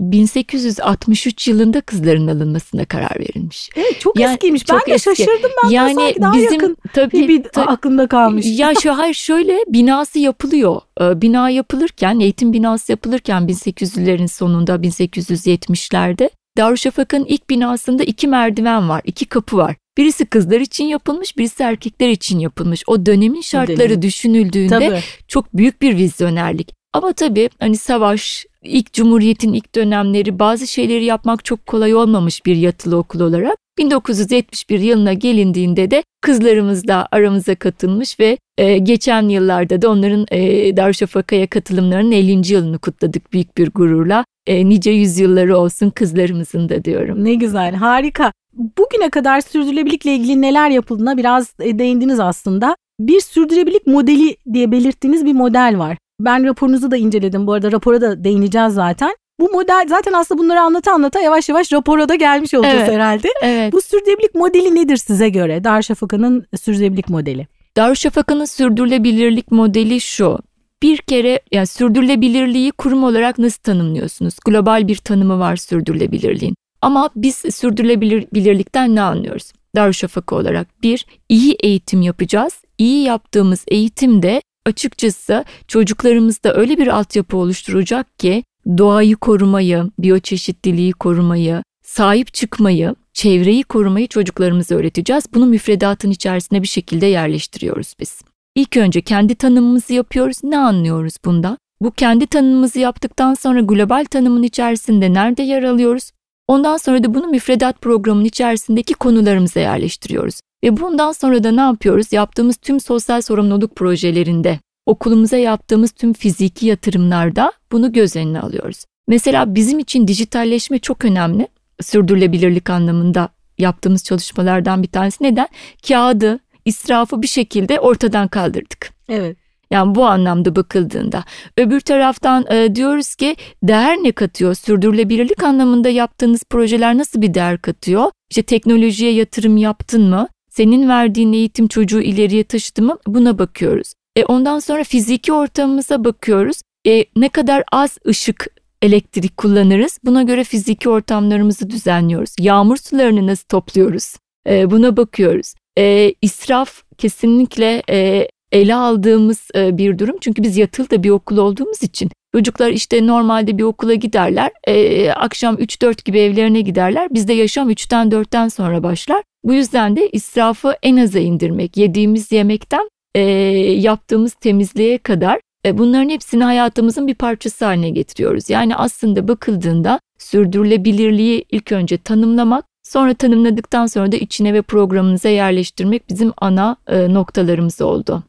1863 0.00 1.48
yılında 1.48 1.80
kızların 1.80 2.26
alınmasına 2.26 2.84
karar 2.84 3.20
verilmiş. 3.20 3.70
Evet 3.76 4.00
çok 4.00 4.18
yani, 4.18 4.32
eskiymiş. 4.32 4.64
Çok 4.64 4.80
ben 4.80 4.90
de 4.90 4.94
eski. 4.94 5.16
şaşırdım. 5.16 5.50
Ben 5.64 5.70
yani 5.70 5.94
sanki 5.94 6.22
daha 6.22 6.34
bizim, 6.34 6.52
yakın 6.52 6.76
tabii, 6.94 7.20
gibi 7.20 7.42
tabii, 7.42 7.70
aklımda 7.70 8.06
kalmış. 8.06 8.46
Ya 8.58 8.72
şu 8.82 8.98
hayır 8.98 9.14
şöyle 9.14 9.58
binası 9.68 10.18
yapılıyor. 10.18 10.80
Ee, 11.00 11.22
bina 11.22 11.50
yapılırken 11.50 12.20
eğitim 12.20 12.52
binası 12.52 12.92
yapılırken 12.92 13.42
1800'lerin 13.42 14.28
sonunda 14.28 14.74
1870'lerde 14.74 16.30
Darüşşafaka'nın 16.58 17.24
ilk 17.24 17.50
binasında 17.50 18.04
iki 18.04 18.28
merdiven 18.28 18.88
var, 18.88 19.02
iki 19.04 19.26
kapı 19.26 19.56
var. 19.56 19.76
Birisi 19.96 20.26
kızlar 20.26 20.60
için 20.60 20.84
yapılmış, 20.84 21.38
birisi 21.38 21.62
erkekler 21.62 22.08
için 22.08 22.38
yapılmış. 22.38 22.82
O 22.86 23.06
dönemin 23.06 23.40
şartları 23.40 23.88
Dönem. 23.88 24.02
düşünüldüğünde 24.02 24.78
tabii. 24.78 25.00
çok 25.28 25.56
büyük 25.56 25.82
bir 25.82 25.96
vizyonerlik. 25.96 26.72
Ama 26.92 27.12
tabii 27.12 27.50
hani 27.58 27.76
savaş, 27.76 28.46
ilk 28.66 28.92
cumhuriyetin 28.92 29.52
ilk 29.52 29.74
dönemleri 29.74 30.38
bazı 30.38 30.66
şeyleri 30.66 31.04
yapmak 31.04 31.44
çok 31.44 31.66
kolay 31.66 31.94
olmamış 31.94 32.46
bir 32.46 32.56
yatılı 32.56 32.96
okul 32.96 33.20
olarak 33.20 33.56
1971 33.78 34.80
yılına 34.80 35.12
gelindiğinde 35.12 35.90
de 35.90 36.02
kızlarımız 36.20 36.88
da 36.88 37.08
aramıza 37.12 37.54
katılmış 37.54 38.20
ve 38.20 38.38
e, 38.58 38.78
geçen 38.78 39.28
yıllarda 39.28 39.82
da 39.82 39.90
onların 39.90 40.26
e, 40.30 40.76
Darüşşafaka'ya 40.76 41.46
katılımlarının 41.46 42.12
50. 42.12 42.52
yılını 42.52 42.78
kutladık 42.78 43.32
büyük 43.32 43.56
bir 43.56 43.70
gururla. 43.70 44.24
E, 44.46 44.68
nice 44.68 44.90
yüzyılları 44.90 45.58
olsun 45.58 45.90
kızlarımızın 45.90 46.68
da 46.68 46.84
diyorum. 46.84 47.24
Ne 47.24 47.34
güzel, 47.34 47.74
harika. 47.74 48.32
Bugüne 48.52 49.10
kadar 49.10 49.40
sürdürülebilirlikle 49.40 50.14
ilgili 50.14 50.42
neler 50.42 50.70
yapıldığına 50.70 51.16
biraz 51.16 51.54
e, 51.60 51.78
değindiniz 51.78 52.20
aslında. 52.20 52.76
bir 53.00 53.20
sürdürülebilirlik 53.20 53.86
modeli 53.86 54.36
diye 54.52 54.70
belirttiğiniz 54.70 55.24
bir 55.24 55.32
model 55.32 55.74
var. 55.78 55.96
Ben 56.20 56.44
raporunuzu 56.44 56.90
da 56.90 56.96
inceledim 56.96 57.46
bu 57.46 57.52
arada 57.52 57.72
rapora 57.72 58.00
da 58.00 58.24
değineceğiz 58.24 58.74
zaten. 58.74 59.16
Bu 59.40 59.50
model 59.50 59.86
zaten 59.88 60.12
aslında 60.12 60.42
bunları 60.42 60.60
anlata 60.60 60.92
anlata 60.92 61.20
yavaş 61.20 61.48
yavaş 61.48 61.72
rapora 61.72 62.08
da 62.08 62.14
gelmiş 62.14 62.54
olacağız 62.54 62.76
Evet. 62.78 62.92
herhalde. 62.92 63.28
Evet. 63.42 63.72
Bu 63.72 63.80
sürdürülebilirlik 63.80 64.34
modeli 64.34 64.74
nedir 64.74 64.96
size 64.96 65.28
göre? 65.28 65.64
Darüşşafaka'nın 65.64 66.46
sürdürülebilirlik 66.60 67.08
modeli. 67.08 67.46
Darüşşafaka'nın 67.76 68.44
sürdürülebilirlik 68.44 69.50
modeli 69.50 70.00
şu. 70.00 70.38
Bir 70.82 70.98
kere 70.98 71.40
yani 71.52 71.66
sürdürülebilirliği 71.66 72.72
kurum 72.72 73.04
olarak 73.04 73.38
nasıl 73.38 73.62
tanımlıyorsunuz? 73.62 74.34
Global 74.44 74.88
bir 74.88 74.96
tanımı 74.96 75.38
var 75.38 75.56
sürdürülebilirliğin. 75.56 76.54
Ama 76.82 77.10
biz 77.16 77.36
sürdürülebilirlikten 77.36 78.94
ne 78.94 79.02
anlıyoruz? 79.02 79.52
Darüşşafaka 79.76 80.36
olarak 80.36 80.82
bir, 80.82 81.06
iyi 81.28 81.56
eğitim 81.60 82.02
yapacağız. 82.02 82.52
İyi 82.78 83.02
yaptığımız 83.02 83.64
eğitimde 83.68 84.42
açıkçası 84.66 85.44
çocuklarımızda 85.68 86.54
öyle 86.54 86.78
bir 86.78 86.86
altyapı 86.86 87.36
oluşturacak 87.36 88.18
ki 88.18 88.44
doğayı 88.78 89.16
korumayı, 89.16 89.90
biyoçeşitliliği 89.98 90.92
korumayı, 90.92 91.62
sahip 91.84 92.34
çıkmayı, 92.34 92.94
çevreyi 93.12 93.62
korumayı 93.62 94.06
çocuklarımıza 94.06 94.74
öğreteceğiz. 94.74 95.24
Bunu 95.34 95.46
müfredatın 95.46 96.10
içerisine 96.10 96.62
bir 96.62 96.68
şekilde 96.68 97.06
yerleştiriyoruz 97.06 97.94
biz. 98.00 98.20
İlk 98.54 98.76
önce 98.76 99.00
kendi 99.00 99.34
tanımımızı 99.34 99.94
yapıyoruz. 99.94 100.36
Ne 100.42 100.58
anlıyoruz 100.58 101.14
bundan? 101.24 101.58
Bu 101.80 101.90
kendi 101.90 102.26
tanımımızı 102.26 102.78
yaptıktan 102.78 103.34
sonra 103.34 103.60
global 103.60 104.04
tanımın 104.04 104.42
içerisinde 104.42 105.12
nerede 105.12 105.42
yer 105.42 105.62
alıyoruz? 105.62 106.10
Ondan 106.48 106.76
sonra 106.76 107.04
da 107.04 107.14
bunu 107.14 107.26
müfredat 107.26 107.80
programının 107.80 108.24
içerisindeki 108.24 108.94
konularımıza 108.94 109.60
yerleştiriyoruz. 109.60 110.40
Ve 110.64 110.76
bundan 110.76 111.12
sonra 111.12 111.44
da 111.44 111.52
ne 111.52 111.60
yapıyoruz? 111.60 112.12
Yaptığımız 112.12 112.56
tüm 112.56 112.80
sosyal 112.80 113.22
sorumluluk 113.22 113.76
projelerinde, 113.76 114.58
okulumuza 114.86 115.36
yaptığımız 115.36 115.90
tüm 115.90 116.12
fiziki 116.12 116.66
yatırımlarda 116.66 117.52
bunu 117.72 117.92
göz 117.92 118.16
önüne 118.16 118.40
alıyoruz. 118.40 118.84
Mesela 119.08 119.54
bizim 119.54 119.78
için 119.78 120.08
dijitalleşme 120.08 120.78
çok 120.78 121.04
önemli. 121.04 121.48
Sürdürülebilirlik 121.80 122.70
anlamında 122.70 123.28
yaptığımız 123.58 124.04
çalışmalardan 124.04 124.82
bir 124.82 124.88
tanesi. 124.88 125.24
Neden? 125.24 125.48
Kağıdı, 125.88 126.38
israfı 126.64 127.22
bir 127.22 127.26
şekilde 127.26 127.80
ortadan 127.80 128.28
kaldırdık. 128.28 128.90
Evet. 129.08 129.36
Yani 129.70 129.94
bu 129.94 130.06
anlamda 130.06 130.56
bakıldığında. 130.56 131.24
Öbür 131.56 131.80
taraftan 131.80 132.46
e, 132.50 132.74
diyoruz 132.74 133.14
ki 133.14 133.36
değer 133.62 133.96
ne 133.96 134.12
katıyor? 134.12 134.54
Sürdürülebilirlik 134.54 135.42
anlamında 135.42 135.88
yaptığınız 135.88 136.44
projeler 136.50 136.98
nasıl 136.98 137.22
bir 137.22 137.34
değer 137.34 137.58
katıyor? 137.58 138.10
İşte 138.30 138.42
teknolojiye 138.42 139.12
yatırım 139.12 139.56
yaptın 139.56 140.02
mı? 140.02 140.28
Senin 140.56 140.88
verdiğin 140.88 141.32
eğitim 141.32 141.68
çocuğu 141.68 142.00
ileriye 142.00 142.44
taşıdı 142.44 142.82
mı? 142.82 142.98
Buna 143.06 143.38
bakıyoruz. 143.38 143.92
E 144.16 144.24
ondan 144.24 144.58
sonra 144.58 144.84
fiziki 144.84 145.32
ortamımıza 145.32 146.04
bakıyoruz. 146.04 146.60
E, 146.86 147.04
ne 147.16 147.28
kadar 147.28 147.64
az 147.72 147.98
ışık 148.08 148.46
elektrik 148.82 149.36
kullanırız. 149.36 149.98
Buna 150.04 150.22
göre 150.22 150.44
fiziki 150.44 150.88
ortamlarımızı 150.88 151.70
düzenliyoruz. 151.70 152.30
Yağmur 152.40 152.76
sularını 152.76 153.26
nasıl 153.26 153.44
topluyoruz? 153.48 154.16
E, 154.48 154.70
buna 154.70 154.96
bakıyoruz. 154.96 155.54
E, 155.78 156.14
israf 156.22 156.82
kesinlikle 156.98 157.82
e, 157.90 158.28
ele 158.52 158.74
aldığımız 158.74 159.48
e, 159.54 159.78
bir 159.78 159.98
durum. 159.98 160.16
Çünkü 160.20 160.42
biz 160.42 160.56
yatılı 160.56 160.90
da 160.90 161.02
bir 161.02 161.10
okul 161.10 161.36
olduğumuz 161.36 161.82
için 161.82 162.10
çocuklar 162.34 162.70
işte 162.70 163.06
normalde 163.06 163.58
bir 163.58 163.62
okula 163.62 163.94
giderler. 163.94 164.50
E, 164.64 165.10
akşam 165.10 165.54
3-4 165.54 166.04
gibi 166.04 166.18
evlerine 166.18 166.60
giderler. 166.60 167.08
Bizde 167.14 167.32
yaşam 167.32 167.70
3'ten 167.70 168.08
4'ten 168.08 168.48
sonra 168.48 168.82
başlar. 168.82 169.22
Bu 169.46 169.54
yüzden 169.54 169.96
de 169.96 170.08
israfı 170.08 170.76
en 170.82 170.96
aza 170.96 171.18
indirmek, 171.18 171.76
yediğimiz 171.76 172.32
yemekten 172.32 172.90
e, 173.14 173.20
yaptığımız 173.20 174.34
temizliğe 174.34 174.98
kadar 174.98 175.40
e, 175.66 175.78
bunların 175.78 176.08
hepsini 176.08 176.44
hayatımızın 176.44 177.06
bir 177.06 177.14
parçası 177.14 177.64
haline 177.64 177.90
getiriyoruz. 177.90 178.50
Yani 178.50 178.76
aslında 178.76 179.28
bakıldığında 179.28 180.00
sürdürülebilirliği 180.18 181.44
ilk 181.50 181.72
önce 181.72 181.98
tanımlamak, 181.98 182.64
sonra 182.82 183.14
tanımladıktan 183.14 183.86
sonra 183.86 184.12
da 184.12 184.16
içine 184.16 184.54
ve 184.54 184.62
programımıza 184.62 185.28
yerleştirmek 185.28 186.08
bizim 186.08 186.32
ana 186.36 186.76
e, 186.86 187.14
noktalarımız 187.14 187.80
oldu. 187.80 188.22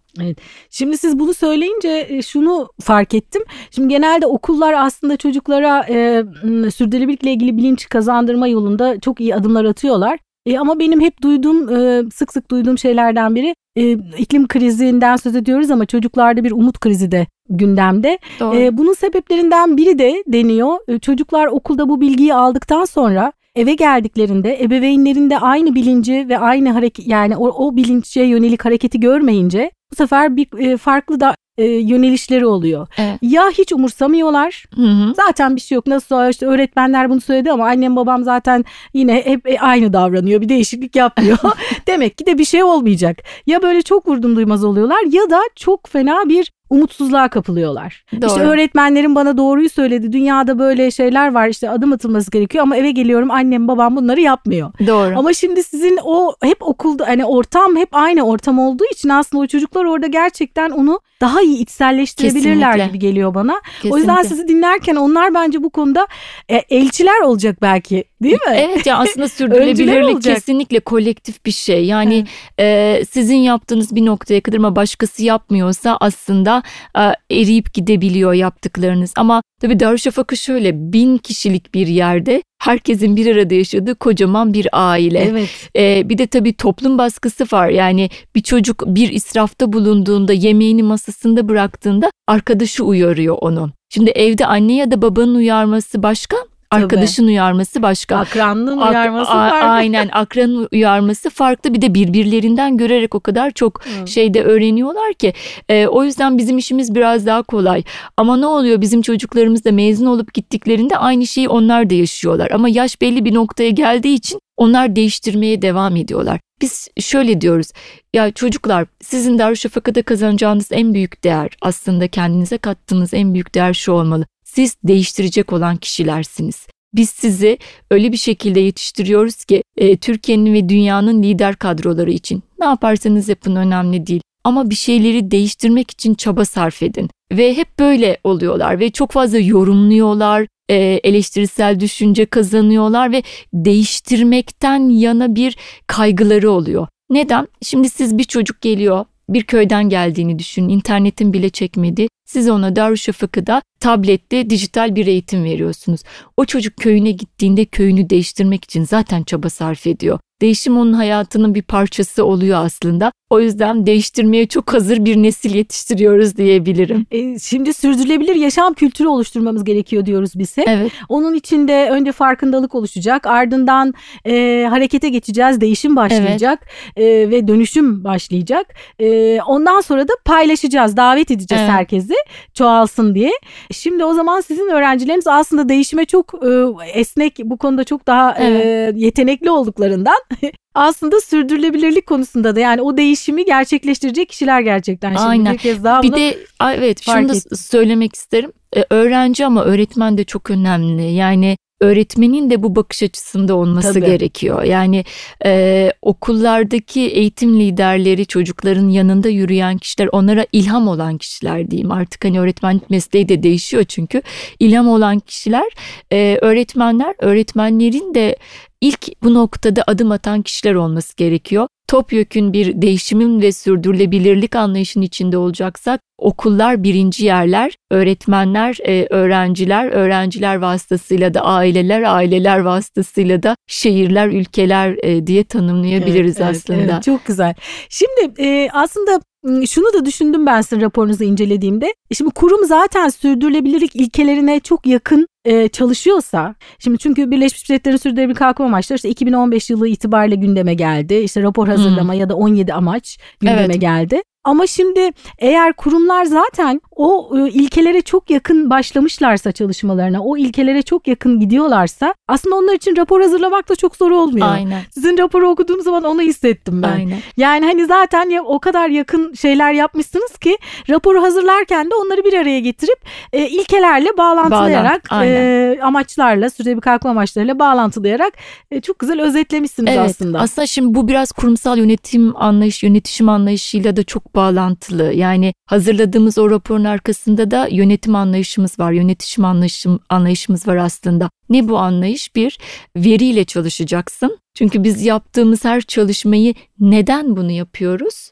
Şimdi 0.70 0.98
siz 0.98 1.20
bunu 1.20 1.34
söyleyince 1.34 2.08
e, 2.10 2.22
şunu 2.22 2.70
fark 2.82 3.14
ettim. 3.14 3.44
Şimdi 3.72 3.88
genelde 3.88 4.26
okullar 4.26 4.74
aslında 4.74 5.18
çocuklara 5.18 5.86
e, 5.90 6.24
sürdürülebilirlikle 6.72 7.34
ilgili 7.34 7.58
bilinç 7.58 7.90
kazandırma 7.90 8.48
yolunda 8.48 9.00
çok 9.00 9.22
iyi 9.22 9.36
adımlar 9.36 9.66
atıyorlar. 9.66 10.20
E, 10.48 10.60
ama 10.60 10.80
benim 10.80 11.02
hep 11.02 11.22
duyduğum, 11.22 11.70
e, 11.76 12.04
sık 12.16 12.34
sık 12.34 12.52
duyduğum 12.52 12.78
şeylerden 12.78 13.36
biri 13.36 13.56
e, 13.76 13.92
iklim 13.92 14.48
krizinden 14.48 15.16
söz 15.16 15.36
ediyoruz 15.36 15.72
ama 15.72 15.86
çocuklarda 15.86 16.44
bir 16.44 16.52
umut 16.52 16.80
krizi 16.80 17.12
de 17.12 17.28
gündemde. 17.50 18.20
Doğru. 18.40 18.56
E, 18.56 18.78
bunun 18.78 18.94
sebeplerinden 18.94 19.78
biri 19.78 20.00
de 20.00 20.24
deniyor. 20.28 20.78
E, 20.88 21.00
çocuklar 21.00 21.48
okulda 21.48 21.90
bu 21.90 22.02
bilgiyi 22.02 22.34
aldıktan 22.34 22.86
sonra 22.86 23.32
eve 23.56 23.74
geldiklerinde 23.74 24.64
ebeveynlerinde 24.64 25.40
aynı 25.40 25.76
bilinci 25.76 26.26
ve 26.30 26.38
aynı 26.38 26.72
hareket 26.72 27.08
yani 27.08 27.38
o, 27.38 27.48
o 27.48 27.76
bilinçe 27.76 28.22
yönelik 28.22 28.66
hareketi 28.66 29.00
görmeyince 29.00 29.72
bu 29.92 29.96
sefer 29.96 30.36
bir 30.36 30.48
e, 30.60 30.78
farklı 30.78 31.20
da 31.20 31.36
e, 31.58 31.66
yönelişleri 31.66 32.46
oluyor. 32.46 32.88
Evet. 32.98 33.20
Ya 33.22 33.50
hiç 33.50 33.74
umursamıyorlar. 33.74 34.66
Hı 34.76 34.82
hı. 34.82 35.14
Zaten 35.16 35.56
bir 35.56 35.62
şey 35.62 35.76
yok. 35.76 35.88
Nasıl 35.88 36.30
işte 36.30 36.46
öğretmenler 36.46 37.10
bunu 37.10 37.22
söyledi 37.22 37.52
ama 37.52 37.66
annem 37.66 37.96
babam 37.96 38.24
zaten 38.24 38.66
yine 38.94 39.26
hep 39.26 39.48
e, 39.48 39.60
aynı 39.60 39.94
davranıyor. 39.94 40.42
Bir 40.42 40.50
değişiklik 40.50 40.96
yapmıyor. 40.96 41.38
Demek 41.88 42.18
ki 42.18 42.26
de 42.26 42.38
bir 42.38 42.46
şey 42.46 42.64
olmayacak. 42.64 43.18
Ya 43.48 43.62
böyle 43.62 43.82
çok 43.82 44.08
vurdum 44.08 44.36
duymaz 44.36 44.64
oluyorlar 44.64 45.04
ya 45.12 45.30
da 45.30 45.40
çok 45.56 45.88
fena 45.88 46.30
bir 46.30 46.52
umutsuzluğa 46.70 47.28
kapılıyorlar. 47.28 48.06
Doğru. 48.22 48.28
İşte 48.28 48.42
öğretmenlerim 48.42 49.16
bana 49.16 49.38
doğruyu 49.38 49.70
söyledi. 49.70 50.14
Dünyada 50.14 50.60
böyle 50.60 50.92
şeyler 50.92 51.34
var 51.34 51.48
işte 51.48 51.70
adım 51.70 51.94
atılması 51.94 52.32
gerekiyor 52.32 52.62
ama 52.64 52.78
eve 52.78 52.92
geliyorum 52.92 53.32
annem 53.32 53.68
babam 53.68 53.96
bunları 53.96 54.22
yapmıyor. 54.22 54.72
Doğru. 54.88 55.20
Ama 55.20 55.34
şimdi 55.34 55.64
sizin 55.64 56.00
o 56.04 56.34
hep 56.44 56.58
okulda 56.62 57.08
hani 57.08 57.26
ortam 57.26 57.76
hep 57.76 57.90
aynı 57.92 58.22
ortam 58.22 58.60
olduğu 58.60 58.86
için 58.92 59.10
aslında 59.10 59.44
o 59.44 59.48
çocuklar 59.48 59.86
orada 59.86 60.08
gerçekten 60.08 60.70
onu 60.70 61.00
daha 61.22 61.42
iyi 61.42 61.58
içselleştirebilirler 61.58 62.72
Kesinlikle. 62.72 62.88
gibi 62.88 63.00
geliyor 63.00 63.34
bana. 63.34 63.62
Kesinlikle. 63.76 63.96
O 63.96 63.98
yüzden 63.98 64.24
sizi 64.24 64.48
dinlerken 64.48 64.96
onlar 64.96 65.34
bence 65.34 65.64
bu 65.64 65.70
konuda 65.70 66.08
e, 66.50 66.56
elçiler 66.56 67.22
olacak 67.22 67.58
belki 67.62 68.04
değil 68.24 68.34
mi? 68.34 68.56
Evet 68.56 68.86
ya 68.86 68.98
aslında 68.98 69.30
sürdürülebilirlik 69.38 70.24
kesinlikle 70.24 70.80
kolektif 70.80 71.46
bir 71.46 71.52
şey. 71.52 71.86
Yani 71.86 72.26
e, 72.60 73.02
sizin 73.12 73.38
yaptığınız 73.38 73.96
bir 73.96 74.06
noktaya 74.06 74.42
kadar 74.42 74.58
ama 74.58 74.76
başkası 74.76 75.24
yapmıyorsa 75.24 75.98
aslında 76.02 76.64
e, 76.98 77.02
eriyip 77.40 77.74
gidebiliyor 77.74 78.34
yaptıklarınız. 78.34 79.14
Ama 79.16 79.42
tabii 79.62 79.80
Darüşşafaka 79.80 80.36
şöyle 80.36 80.94
bin 80.94 81.18
kişilik 81.18 81.74
bir 81.74 81.88
yerde 81.88 82.44
herkesin 82.60 83.16
bir 83.16 83.36
arada 83.36 83.54
yaşadığı 83.54 83.96
kocaman 83.96 84.54
bir 84.54 84.68
aile. 84.72 85.20
Evet. 85.20 85.50
Ee, 85.76 86.10
bir 86.10 86.18
de 86.18 86.28
tabii 86.28 86.54
toplum 86.54 86.98
baskısı 86.98 87.46
var. 87.52 87.70
Yani 87.70 88.10
bir 88.36 88.42
çocuk 88.42 88.84
bir 88.88 89.12
israfta 89.12 89.74
bulunduğunda, 89.74 90.34
yemeğini 90.34 90.84
masasında 90.84 91.50
bıraktığında 91.50 92.12
arkadaşı 92.28 92.84
uyarıyor 92.84 93.38
onu. 93.42 93.72
Şimdi 93.90 94.10
evde 94.10 94.46
anne 94.46 94.76
ya 94.76 94.92
da 94.92 95.02
babanın 95.02 95.36
uyarması 95.36 96.04
başka, 96.04 96.38
arkadaşın 96.72 97.28
uyarması 97.28 97.82
başka. 97.82 98.18
Akranlığın 98.18 98.78
Ak- 98.78 98.90
uyarması 98.92 99.32
a- 99.32 99.38
var. 99.38 99.62
Aynen 99.64 100.10
akranın 100.12 100.68
uyarması 100.72 101.30
farklı 101.30 101.74
bir 101.74 101.82
de 101.82 101.94
birbirlerinden 101.94 102.78
görerek 102.78 103.16
o 103.16 103.20
kadar 103.20 103.52
çok 103.52 103.86
Hı. 103.86 104.08
şeyde 104.08 104.44
öğreniyorlar 104.44 105.14
ki 105.14 105.34
e, 105.70 105.88
o 105.88 106.04
yüzden 106.04 106.38
bizim 106.38 106.58
işimiz 106.58 106.96
biraz 106.96 107.26
daha 107.26 107.44
kolay 107.44 107.84
ama 108.18 108.38
ne 108.38 108.46
oluyor 108.46 108.82
bizim 108.82 109.02
çocuklarımız 109.02 109.66
da 109.66 109.72
mezun 109.72 110.06
olup 110.06 110.34
gittiklerinde 110.34 110.98
aynı 110.98 111.28
şeyi 111.28 111.50
onlar 111.50 111.90
da 111.90 111.94
yaşıyorlar 111.94 112.52
ama 112.52 112.70
yaş 112.70 113.02
belli 113.02 113.26
bir 113.26 113.34
noktaya 113.34 113.70
geldiği 113.70 114.14
için 114.14 114.40
onlar 114.58 114.96
değiştirmeye 114.96 115.62
devam 115.62 115.96
ediyorlar. 115.96 116.40
Biz 116.62 116.88
şöyle 117.00 117.42
diyoruz 117.42 117.68
ya 118.14 118.32
çocuklar 118.32 118.86
sizin 119.02 119.40
Darüşşafaka'da 119.40 120.02
kazanacağınız 120.02 120.68
en 120.72 120.94
büyük 120.94 121.24
değer 121.24 121.50
aslında 121.62 122.08
kendinize 122.08 122.58
kattığınız 122.58 123.14
en 123.14 123.34
büyük 123.34 123.56
değer 123.56 123.74
şu 123.74 123.92
olmalı. 123.92 124.26
Siz 124.58 124.76
değiştirecek 124.84 125.54
olan 125.54 125.78
kişilersiniz. 125.78 126.68
Biz 126.94 127.10
sizi 127.10 127.58
öyle 127.92 128.12
bir 128.12 128.18
şekilde 128.18 128.60
yetiştiriyoruz 128.60 129.46
ki 129.46 129.64
e, 129.78 129.98
Türkiye'nin 129.98 130.54
ve 130.54 130.70
dünyanın 130.70 131.24
lider 131.24 131.56
kadroları 131.56 132.12
için 132.12 132.44
ne 132.60 132.66
yaparsanız 132.66 133.30
yapın 133.30 133.56
önemli 133.56 134.08
değil. 134.08 134.22
Ama 134.44 134.70
bir 134.70 134.76
şeyleri 134.76 135.32
değiştirmek 135.32 135.92
için 135.92 136.14
çaba 136.14 136.46
sarf 136.46 136.84
edin. 136.84 137.10
Ve 137.32 137.58
hep 137.58 137.80
böyle 137.80 138.18
oluyorlar 138.24 138.80
ve 138.80 138.90
çok 138.90 139.12
fazla 139.12 139.38
yorumluyorlar, 139.38 140.48
e, 140.70 140.76
eleştirisel 141.04 141.80
düşünce 141.80 142.26
kazanıyorlar 142.26 143.12
ve 143.12 143.24
değiştirmekten 143.54 144.90
yana 144.90 145.36
bir 145.36 145.58
kaygıları 145.88 146.52
oluyor. 146.52 146.88
Neden? 147.10 147.48
Şimdi 147.62 147.90
siz 147.90 148.18
bir 148.18 148.24
çocuk 148.24 148.62
geliyor, 148.62 149.06
bir 149.30 149.44
köyden 149.44 149.90
geldiğini 149.90 150.40
düşünün, 150.40 150.70
internetin 150.70 151.34
bile 151.34 151.50
çekmedi. 151.50 152.08
Siz 152.26 152.50
ona 152.50 152.76
Darüşşafaka'da 152.76 153.62
tablette 153.80 154.50
dijital 154.50 154.96
bir 154.96 155.08
eğitim 155.08 155.44
veriyorsunuz. 155.44 156.02
O 156.38 156.46
çocuk 156.46 156.78
köyüne 156.78 157.12
gittiğinde 157.12 157.66
köyünü 157.66 158.10
değiştirmek 158.10 158.64
için 158.64 158.84
zaten 158.84 159.24
çaba 159.24 159.50
sarf 159.50 159.88
ediyor. 159.88 160.20
Değişim 160.42 160.78
onun 160.78 160.94
hayatının 160.94 161.56
bir 161.56 161.62
parçası 161.62 162.26
oluyor 162.26 162.66
aslında. 162.66 163.12
O 163.30 163.40
yüzden 163.40 163.86
değiştirmeye 163.86 164.48
çok 164.48 164.74
hazır 164.74 165.06
bir 165.06 165.18
nesil 165.24 165.56
yetiştiriyoruz 165.56 166.38
diyebilirim. 166.38 167.06
E, 167.12 167.40
şimdi 167.40 167.74
sürdürülebilir 167.74 168.36
yaşam 168.36 168.74
kültürü 168.74 169.08
oluşturmamız 169.08 169.64
gerekiyor 169.64 170.06
diyoruz 170.06 170.32
biz 170.36 170.58
hep. 170.58 170.68
Evet. 170.68 170.92
Onun 171.10 171.34
için 171.34 171.68
de 171.68 171.90
önce 171.92 172.12
farkındalık 172.12 172.76
oluşacak. 172.76 173.28
Ardından 173.28 173.94
e, 174.26 174.66
harekete 174.70 175.10
geçeceğiz. 175.10 175.62
Değişim 175.62 175.96
başlayacak. 175.96 176.68
Evet. 176.98 177.28
E, 177.28 177.32
ve 177.32 177.48
dönüşüm 177.48 178.04
başlayacak. 178.04 178.66
E, 179.00 179.40
ondan 179.42 179.82
sonra 179.82 180.08
da 180.08 180.14
paylaşacağız. 180.26 180.98
Davet 180.98 181.32
edeceğiz 181.32 181.62
evet. 181.62 181.74
herkesi 181.74 182.14
çoğalsın 182.54 183.16
diye. 183.16 183.32
Şimdi 183.72 184.06
o 184.06 184.14
zaman 184.14 184.42
sizin 184.42 184.70
öğrencileriniz 184.70 185.28
aslında 185.28 185.70
değişime 185.70 186.06
çok 186.06 186.34
e, 186.44 186.50
esnek 186.94 187.40
bu 187.44 187.58
konuda 187.58 187.84
çok 187.84 188.08
daha 188.08 188.32
e, 188.38 188.46
evet. 188.46 188.66
e, 188.66 189.00
yetenekli 189.00 189.52
olduklarından 189.52 190.18
aslında 190.74 191.22
sürdürülebilirlik 191.22 192.08
konusunda 192.08 192.56
da 192.56 192.60
yani 192.60 192.82
o 192.82 192.98
değişimi 192.98 193.46
gerçekleştirecek 193.46 194.30
kişiler 194.30 194.62
gerçekten. 194.62 195.10
Şimdi 195.10 195.22
Aynen. 195.22 195.54
Bir 195.54 195.58
kez 195.58 195.84
daha 195.84 196.02
bir 196.04 196.14
de 196.14 196.38
evet 196.62 197.02
şunu 197.04 197.30
da 197.30 197.36
ettim. 197.36 197.58
söylemek 197.58 198.16
isterim. 198.16 198.52
Ee, 198.76 198.86
öğrenci 198.90 199.46
ama 199.46 199.64
öğretmen 199.64 200.18
de 200.18 200.24
çok 200.24 200.52
önemli. 200.52 201.12
Yani 201.12 201.58
öğretmenin 201.82 202.50
de 202.50 202.64
bu 202.64 202.76
bakış 202.76 203.04
açısında 203.04 203.56
olması 203.56 203.94
Tabii. 203.94 204.06
gerekiyor. 204.06 204.64
Yani 204.64 205.06
e, 205.46 205.92
okullardaki 206.02 207.02
eğitim 207.02 207.60
liderleri 207.60 208.26
çocukların 208.26 208.90
yanında 208.90 209.30
yürüyen 209.30 209.78
kişiler 209.78 210.10
onlara 210.12 210.46
ilham 210.52 210.88
olan 210.88 211.18
kişiler 211.18 211.72
diyeyim. 211.72 211.92
Artık 211.92 212.26
hani 212.26 212.40
öğretmenlik 212.40 212.90
mesleği 212.90 213.30
de 213.30 213.44
değişiyor 213.44 213.84
çünkü 213.84 214.22
ilham 214.60 214.88
olan 214.88 215.20
kişiler 215.20 215.68
e, 216.12 216.38
öğretmenler 216.42 217.16
öğretmenlerin 217.20 218.14
de 218.14 218.38
ilk 218.82 219.24
bu 219.24 219.34
noktada 219.34 219.84
adım 219.88 220.12
atan 220.12 220.42
kişiler 220.42 220.74
olması 220.74 221.16
gerekiyor. 221.16 221.68
Topyekün 221.88 222.54
bir 222.54 222.82
değişimin 222.82 223.42
ve 223.42 223.52
sürdürülebilirlik 223.52 224.56
anlayışının 224.56 225.04
içinde 225.06 225.38
olacaksak 225.38 226.02
okullar 226.18 226.84
birinci 226.84 227.26
yerler, 227.26 227.76
öğretmenler, 227.92 228.78
e, 228.84 229.08
öğrenciler, 229.10 229.88
öğrenciler 229.88 230.56
vasıtasıyla 230.56 231.34
da 231.34 231.42
aileler, 231.42 232.02
aileler 232.02 232.60
vasıtasıyla 232.60 233.44
da 233.44 233.56
şehirler, 233.68 234.28
ülkeler 234.28 234.98
e, 235.04 235.28
diye 235.28 235.44
tanımlayabiliriz 235.44 236.42
evet, 236.42 236.56
aslında. 236.56 236.94
Evet, 236.94 237.04
çok 237.04 237.26
güzel. 237.26 237.54
Şimdi 237.90 238.42
e, 238.42 238.70
aslında 238.74 239.20
şunu 239.68 239.94
da 239.94 240.06
düşündüm 240.06 240.46
ben 240.46 240.62
sizin 240.62 240.82
raporunuzu 240.82 241.24
incelediğimde. 241.24 241.94
Şimdi 242.14 242.32
kurum 242.32 242.66
zaten 242.66 243.10
sürdürülebilirlik 243.10 243.96
ilkelerine 243.96 244.60
çok 244.60 244.86
yakın 244.86 245.28
e, 245.46 245.68
çalışıyorsa 245.68 246.56
şimdi 246.80 246.98
çünkü 246.98 247.32
Birleşmiş 247.32 247.70
Milletler'in 247.70 247.98
sürdürülebilir 247.98 248.36
kalkınma 248.36 248.68
amaçları 248.68 248.96
işte 248.96 249.10
2015 249.10 249.70
yılı 249.70 249.88
itibariyle 249.88 250.36
gündeme 250.36 250.74
geldi. 250.74 251.16
İşte 251.16 251.42
rapor 251.42 251.68
hazırlama 251.68 252.14
hmm. 252.14 252.20
ya 252.20 252.30
da 252.30 252.36
17 252.36 252.74
amaç 252.74 253.18
gündeme 253.40 253.62
evet. 253.62 253.82
geldi. 253.82 254.22
Ama 254.48 254.68
şimdi 254.68 255.12
eğer 255.40 255.74
kurumlar 255.74 256.26
zaten 256.26 256.82
o 256.96 257.32
e, 257.38 257.50
ilkelere 257.50 258.02
çok 258.02 258.30
yakın 258.30 258.70
başlamışlarsa 258.70 259.52
çalışmalarına, 259.52 260.24
o 260.24 260.38
ilkelere 260.38 260.82
çok 260.82 261.08
yakın 261.08 261.40
gidiyorlarsa 261.40 262.14
aslında 262.28 262.56
onlar 262.56 262.74
için 262.74 262.96
rapor 262.96 263.22
hazırlamak 263.22 263.70
da 263.70 263.76
çok 263.76 263.96
zor 263.96 264.12
olmuyor. 264.12 264.48
Aynen. 264.52 264.82
Sizin 264.92 265.18
raporu 265.18 265.50
okuduğum 265.50 265.82
zaman 265.82 266.04
onu 266.04 266.22
hissettim 266.22 266.82
ben. 266.82 266.92
Aynen. 266.92 267.18
Yani 267.38 267.66
hani 267.66 267.86
zaten 267.86 268.30
ya, 268.30 268.44
o 268.44 268.60
kadar 268.60 268.90
yakın 268.90 269.34
şeyler 269.34 269.72
yapmışsınız 269.72 270.38
ki 270.38 270.58
raporu 270.90 271.22
hazırlarken 271.22 271.86
de 271.86 271.96
onları 271.96 272.24
bir 272.24 272.34
araya 272.34 272.60
getirip 272.60 273.00
e, 273.34 273.48
ilkelerle 273.48 274.10
bağlantılayarak, 274.18 275.12
Bağlan, 275.12 275.24
e, 275.26 275.80
amaçlarla, 275.82 276.50
sürekli 276.50 276.82
kalkma 276.82 277.10
amaçlarıyla 277.10 277.60
bağlantılayarak 277.60 278.34
e, 278.72 278.82
çok 278.82 279.00
güzel 279.00 279.22
özetlemişsiniz 279.22 279.94
evet, 279.94 280.10
aslında. 280.10 280.40
Aslında 280.40 280.68
şimdi 280.68 280.96
bu 280.96 281.08
biraz 281.08 281.32
kurumsal 281.32 281.78
yönetim 281.78 282.38
anlayış, 282.38 282.84
yönetişim 282.84 283.30
anlayışıyla 283.30 283.96
da 283.96 284.04
çok 284.04 284.37
bağlantılı. 284.38 285.14
Yani 285.14 285.54
hazırladığımız 285.66 286.38
o 286.38 286.50
raporun 286.50 286.84
arkasında 286.84 287.52
da 287.52 287.68
yönetim 287.72 288.16
anlayışımız 288.16 288.80
var, 288.80 288.92
yönetişim 288.92 289.46
anlayışım, 289.46 290.00
anlayışımız 290.10 290.68
var 290.68 290.76
aslında. 290.76 291.30
Ne 291.50 291.70
bu 291.70 291.78
anlayış? 291.78 292.36
Bir, 292.36 292.58
veriyle 292.96 293.46
çalışacaksın. 293.46 294.38
Çünkü 294.54 294.84
biz 294.84 295.06
yaptığımız 295.06 295.66
her 295.66 295.82
çalışmayı 295.82 296.54
neden 296.80 297.38
bunu 297.38 297.52
yapıyoruz? 297.52 298.32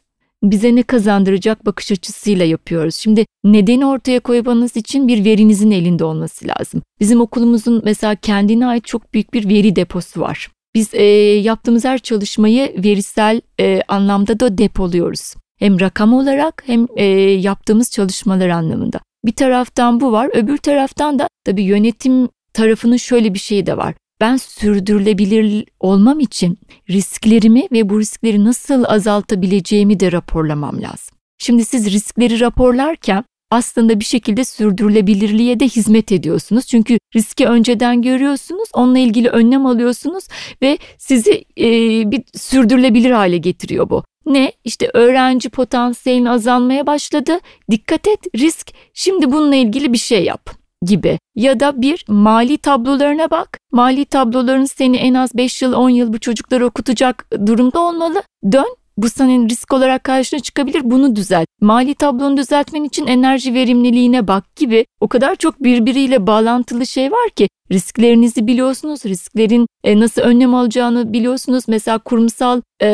bize 0.51 0.75
ne 0.75 0.83
kazandıracak 0.83 1.65
bakış 1.65 1.91
açısıyla 1.91 2.45
yapıyoruz. 2.45 2.95
Şimdi 2.95 3.25
nedeni 3.43 3.85
ortaya 3.85 4.19
koymanız 4.19 4.75
için 4.75 5.07
bir 5.07 5.25
verinizin 5.25 5.71
elinde 5.71 6.03
olması 6.03 6.47
lazım. 6.47 6.81
Bizim 6.99 7.21
okulumuzun 7.21 7.81
mesela 7.85 8.15
kendine 8.15 8.67
ait 8.67 8.85
çok 8.85 9.13
büyük 9.13 9.33
bir 9.33 9.49
veri 9.49 9.75
deposu 9.75 10.21
var. 10.21 10.49
Biz 10.75 10.93
e, 10.93 11.03
yaptığımız 11.03 11.85
her 11.85 11.97
çalışmayı 11.97 12.83
verisel 12.83 13.41
e, 13.59 13.81
anlamda 13.87 14.39
da 14.39 14.57
depoluyoruz. 14.57 15.33
Hem 15.59 15.79
rakam 15.79 16.13
olarak 16.13 16.63
hem 16.65 16.87
e, 16.95 17.05
yaptığımız 17.21 17.91
çalışmalar 17.91 18.49
anlamında. 18.49 18.99
Bir 19.25 19.35
taraftan 19.35 19.99
bu 19.99 20.11
var, 20.11 20.29
öbür 20.33 20.57
taraftan 20.57 21.19
da 21.19 21.27
tabii 21.45 21.63
yönetim 21.63 22.29
tarafının 22.53 22.97
şöyle 22.97 23.33
bir 23.33 23.39
şeyi 23.39 23.65
de 23.65 23.77
var. 23.77 23.95
Ben 24.21 24.37
sürdürülebilir 24.37 25.65
olmam 25.79 26.19
için 26.19 26.59
risklerimi 26.89 27.67
ve 27.71 27.89
bu 27.89 27.99
riskleri 27.99 28.43
nasıl 28.43 28.83
azaltabileceğimi 28.83 29.99
de 29.99 30.11
raporlamam 30.11 30.81
lazım. 30.81 31.17
Şimdi 31.37 31.65
siz 31.65 31.93
riskleri 31.93 32.39
raporlarken 32.39 33.23
aslında 33.55 33.99
bir 33.99 34.05
şekilde 34.05 34.45
sürdürülebilirliğe 34.45 35.59
de 35.59 35.65
hizmet 35.65 36.11
ediyorsunuz. 36.11 36.65
Çünkü 36.67 36.97
riski 37.15 37.47
önceden 37.47 38.01
görüyorsunuz, 38.01 38.69
onunla 38.73 38.99
ilgili 38.99 39.29
önlem 39.29 39.65
alıyorsunuz 39.65 40.23
ve 40.61 40.77
sizi 40.97 41.45
e, 41.57 41.67
bir 42.11 42.23
sürdürülebilir 42.35 43.11
hale 43.11 43.37
getiriyor 43.37 43.89
bu. 43.89 44.03
Ne? 44.25 44.51
İşte 44.63 44.89
öğrenci 44.93 45.49
potansiyelin 45.49 46.25
azalmaya 46.25 46.87
başladı. 46.87 47.39
Dikkat 47.71 48.07
et 48.07 48.19
risk. 48.35 48.71
Şimdi 48.93 49.31
bununla 49.31 49.55
ilgili 49.55 49.93
bir 49.93 49.97
şey 49.97 50.23
yap 50.23 50.49
gibi. 50.81 51.19
Ya 51.35 51.59
da 51.59 51.81
bir 51.81 52.05
mali 52.07 52.57
tablolarına 52.57 53.31
bak. 53.31 53.59
Mali 53.71 54.05
tabloların 54.05 54.65
seni 54.65 54.97
en 54.97 55.13
az 55.13 55.37
5 55.37 55.61
yıl 55.61 55.73
10 55.73 55.89
yıl 55.89 56.13
bu 56.13 56.19
çocukları 56.19 56.65
okutacak 56.65 57.27
durumda 57.45 57.79
olmalı. 57.79 58.23
Dön 58.51 58.75
bu 58.97 59.09
senin 59.09 59.49
risk 59.49 59.73
olarak 59.73 60.03
karşına 60.03 60.39
çıkabilir 60.39 60.81
bunu 60.83 61.15
düzelt. 61.15 61.47
Mali 61.61 61.95
tablonu 61.95 62.37
düzeltmen 62.37 62.83
için 62.83 63.07
enerji 63.07 63.53
verimliliğine 63.53 64.27
bak 64.27 64.55
gibi 64.55 64.85
o 64.99 65.07
kadar 65.07 65.35
çok 65.35 65.63
birbiriyle 65.63 66.27
bağlantılı 66.27 66.85
şey 66.85 67.11
var 67.11 67.29
ki 67.35 67.49
risklerinizi 67.71 68.47
biliyorsunuz, 68.47 69.05
risklerin 69.05 69.67
e, 69.83 69.99
nasıl 69.99 70.21
önlem 70.21 70.55
alacağını 70.55 71.13
biliyorsunuz. 71.13 71.63
Mesela 71.67 71.97
kurumsal 71.97 72.61
e, 72.79 72.87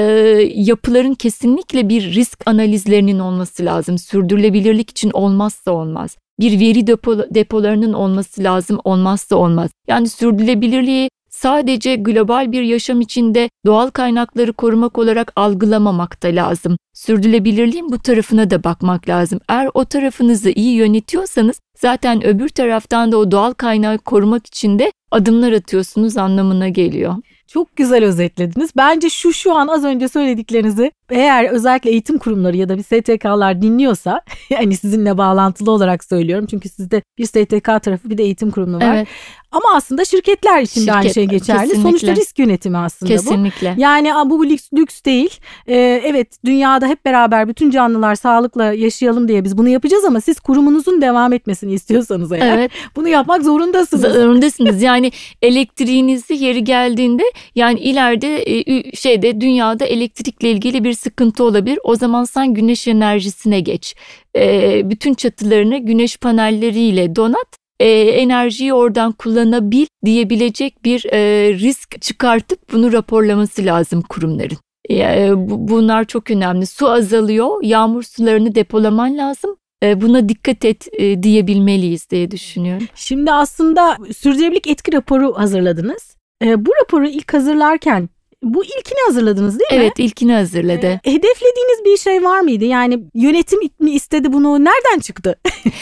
yapıların 0.56 1.14
kesinlikle 1.14 1.90
bir 1.90 2.14
risk 2.14 2.40
analizlerinin 2.46 3.20
olması 3.20 3.66
lazım. 3.66 3.98
Sürdürülebilirlik 3.98 4.90
için 4.90 5.12
olmazsa 5.12 5.72
olmaz 5.72 6.18
bir 6.42 6.60
veri 6.60 6.88
depo, 6.88 7.18
depolarının 7.18 7.94
olması 7.94 8.44
lazım 8.44 8.80
olmazsa 8.84 9.36
olmaz. 9.36 9.72
Yani 9.88 10.10
sürdürülebilirliği 10.10 11.10
sadece 11.42 11.96
global 11.96 12.52
bir 12.52 12.62
yaşam 12.62 13.02
içinde 13.02 13.50
doğal 13.66 13.90
kaynakları 13.90 14.54
korumak 14.54 14.98
olarak 14.98 15.34
algılamamak 15.36 16.24
da 16.24 16.28
lazım. 16.28 16.78
Sürdürülebilirliğin 16.94 17.92
bu 17.92 18.00
tarafına 18.00 18.50
da 18.50 18.64
bakmak 18.64 19.10
lazım. 19.10 19.40
Eğer 19.50 19.70
o 19.74 19.86
tarafınızı 19.86 20.50
iyi 20.50 20.74
yönetiyorsanız 20.74 21.60
zaten 21.78 22.26
öbür 22.26 22.50
taraftan 22.50 23.12
da 23.12 23.18
o 23.18 23.32
doğal 23.32 23.54
kaynağı 23.54 23.98
korumak 23.98 24.48
için 24.48 24.80
de 24.80 24.92
adımlar 25.12 25.52
atıyorsunuz 25.52 26.18
anlamına 26.18 26.70
geliyor. 26.70 27.16
Çok 27.54 27.76
güzel 27.76 28.04
özetlediniz. 28.04 28.72
Bence 28.78 29.10
şu 29.10 29.34
şu 29.34 29.56
an 29.56 29.68
az 29.68 29.84
önce 29.84 30.08
söylediklerinizi 30.08 30.92
eğer 31.10 31.50
özellikle 31.50 31.90
eğitim 31.90 32.18
kurumları 32.18 32.58
ya 32.58 32.70
da 32.70 32.78
bir 32.78 32.84
STK'lar 32.84 33.62
dinliyorsa 33.62 34.22
yani 34.50 34.78
sizinle 34.78 35.18
bağlantılı 35.18 35.72
olarak 35.72 36.04
söylüyorum. 36.04 36.46
Çünkü 36.50 36.70
sizde 36.70 37.02
bir 37.18 37.26
STK 37.26 37.66
tarafı 37.66 38.10
bir 38.10 38.18
de 38.18 38.24
eğitim 38.24 38.52
kurumu 38.52 38.78
var. 38.78 38.96
Evet. 38.96 39.08
Ama 39.52 39.66
aslında 39.76 40.06
şirketler 40.06 40.62
için 40.62 40.82
Şirket, 40.82 40.94
de 40.94 40.98
aynı 40.98 41.14
şey 41.14 41.26
geçerli. 41.26 41.60
Kesinlikle. 41.60 41.82
Sonuçta 41.82 42.16
risk 42.16 42.40
yönetimi 42.40 42.78
aslında 42.78 43.14
kesinlikle. 43.14 43.74
bu. 43.78 43.82
Yani 43.82 44.12
bu 44.26 44.50
lüks, 44.50 44.74
lüks 44.74 45.04
değil. 45.04 45.40
Ee, 45.68 46.02
evet 46.06 46.28
dünyada 46.46 46.88
hep 46.88 47.06
beraber 47.06 47.48
bütün 47.48 47.72
canlılar 47.72 48.16
sağlıkla 48.16 48.74
yaşayalım 48.74 49.28
diye 49.28 49.44
biz 49.44 49.58
bunu 49.58 49.70
yapacağız 49.70 50.06
ama 50.06 50.22
siz 50.22 50.40
kurumunuzun 50.40 51.02
devam 51.02 51.34
etmesini 51.34 51.74
istiyorsanız 51.74 52.32
eğer 52.32 52.58
evet. 52.58 52.72
bunu 52.96 53.08
yapmak 53.08 53.44
zorundasınız. 53.44 54.14
Zorundasınız. 54.14 54.82
Yani 54.82 55.12
elektriğinizi 55.42 56.34
yeri 56.34 56.64
geldiğinde 56.64 57.24
yani 57.56 57.80
ileride 57.80 58.44
e, 58.48 58.96
şeyde 58.96 59.42
dünyada 59.42 59.86
elektrikle 59.86 60.52
ilgili 60.52 60.84
bir 60.84 60.94
sıkıntı 60.94 61.44
olabilir. 61.44 61.80
O 61.84 61.96
zaman 61.96 62.24
sen 62.24 62.54
güneş 62.54 62.88
enerjisine 62.88 63.60
geç. 63.60 63.96
E, 64.36 64.82
bütün 64.90 65.14
çatılarını 65.14 65.78
güneş 65.78 66.18
panelleriyle 66.18 67.16
donat 67.16 67.62
e, 67.80 67.90
enerjiyi 68.00 68.74
oradan 68.74 69.12
kullanabil 69.12 69.86
diyebilecek 70.06 70.86
bir 70.86 71.06
e, 71.06 71.20
risk 71.54 72.02
çıkartıp 72.02 72.74
bunu 72.74 72.94
raporlaması 72.94 73.66
lazım 73.66 74.02
kurumların. 74.02 74.58
E, 74.90 75.30
bu, 75.36 75.68
bunlar 75.68 76.06
çok 76.06 76.32
önemli. 76.32 76.66
Su 76.66 76.90
azalıyor, 76.90 77.64
yağmur 77.64 78.04
sularını 78.04 78.56
depolaman 78.56 79.18
lazım. 79.18 79.56
E, 79.84 80.02
buna 80.02 80.30
dikkat 80.30 80.66
et 80.66 80.88
e, 80.94 81.24
diyebilmeliyiz 81.24 82.10
diye 82.10 82.32
düşünüyorum. 82.32 82.88
Şimdi 82.96 83.32
aslında 83.32 83.98
sürdürülebilirlik 84.18 84.68
etki 84.68 84.94
raporu 84.94 85.34
hazırladınız. 85.38 86.16
E, 86.42 86.66
bu 86.66 86.72
raporu 86.82 87.08
ilk 87.08 87.34
hazırlarken 87.34 88.10
bu 88.44 88.66
ilkini 88.66 88.98
hazırladınız 89.08 89.60
değil 89.60 89.72
mi? 89.72 89.86
Evet 89.86 90.00
ilkini 90.00 90.34
hazırladı. 90.34 90.86
E, 90.86 91.00
hedeflediğiniz 91.04 91.86
bir 91.86 91.98
şey 91.98 92.24
var 92.24 92.40
mıydı? 92.40 92.66
Yani 92.66 93.04
yönetim 93.14 93.60
mi 93.80 93.92
istedi 93.92 94.34
bunu? 94.34 94.66
Nereden 94.66 95.00
çıktı? 95.00 95.36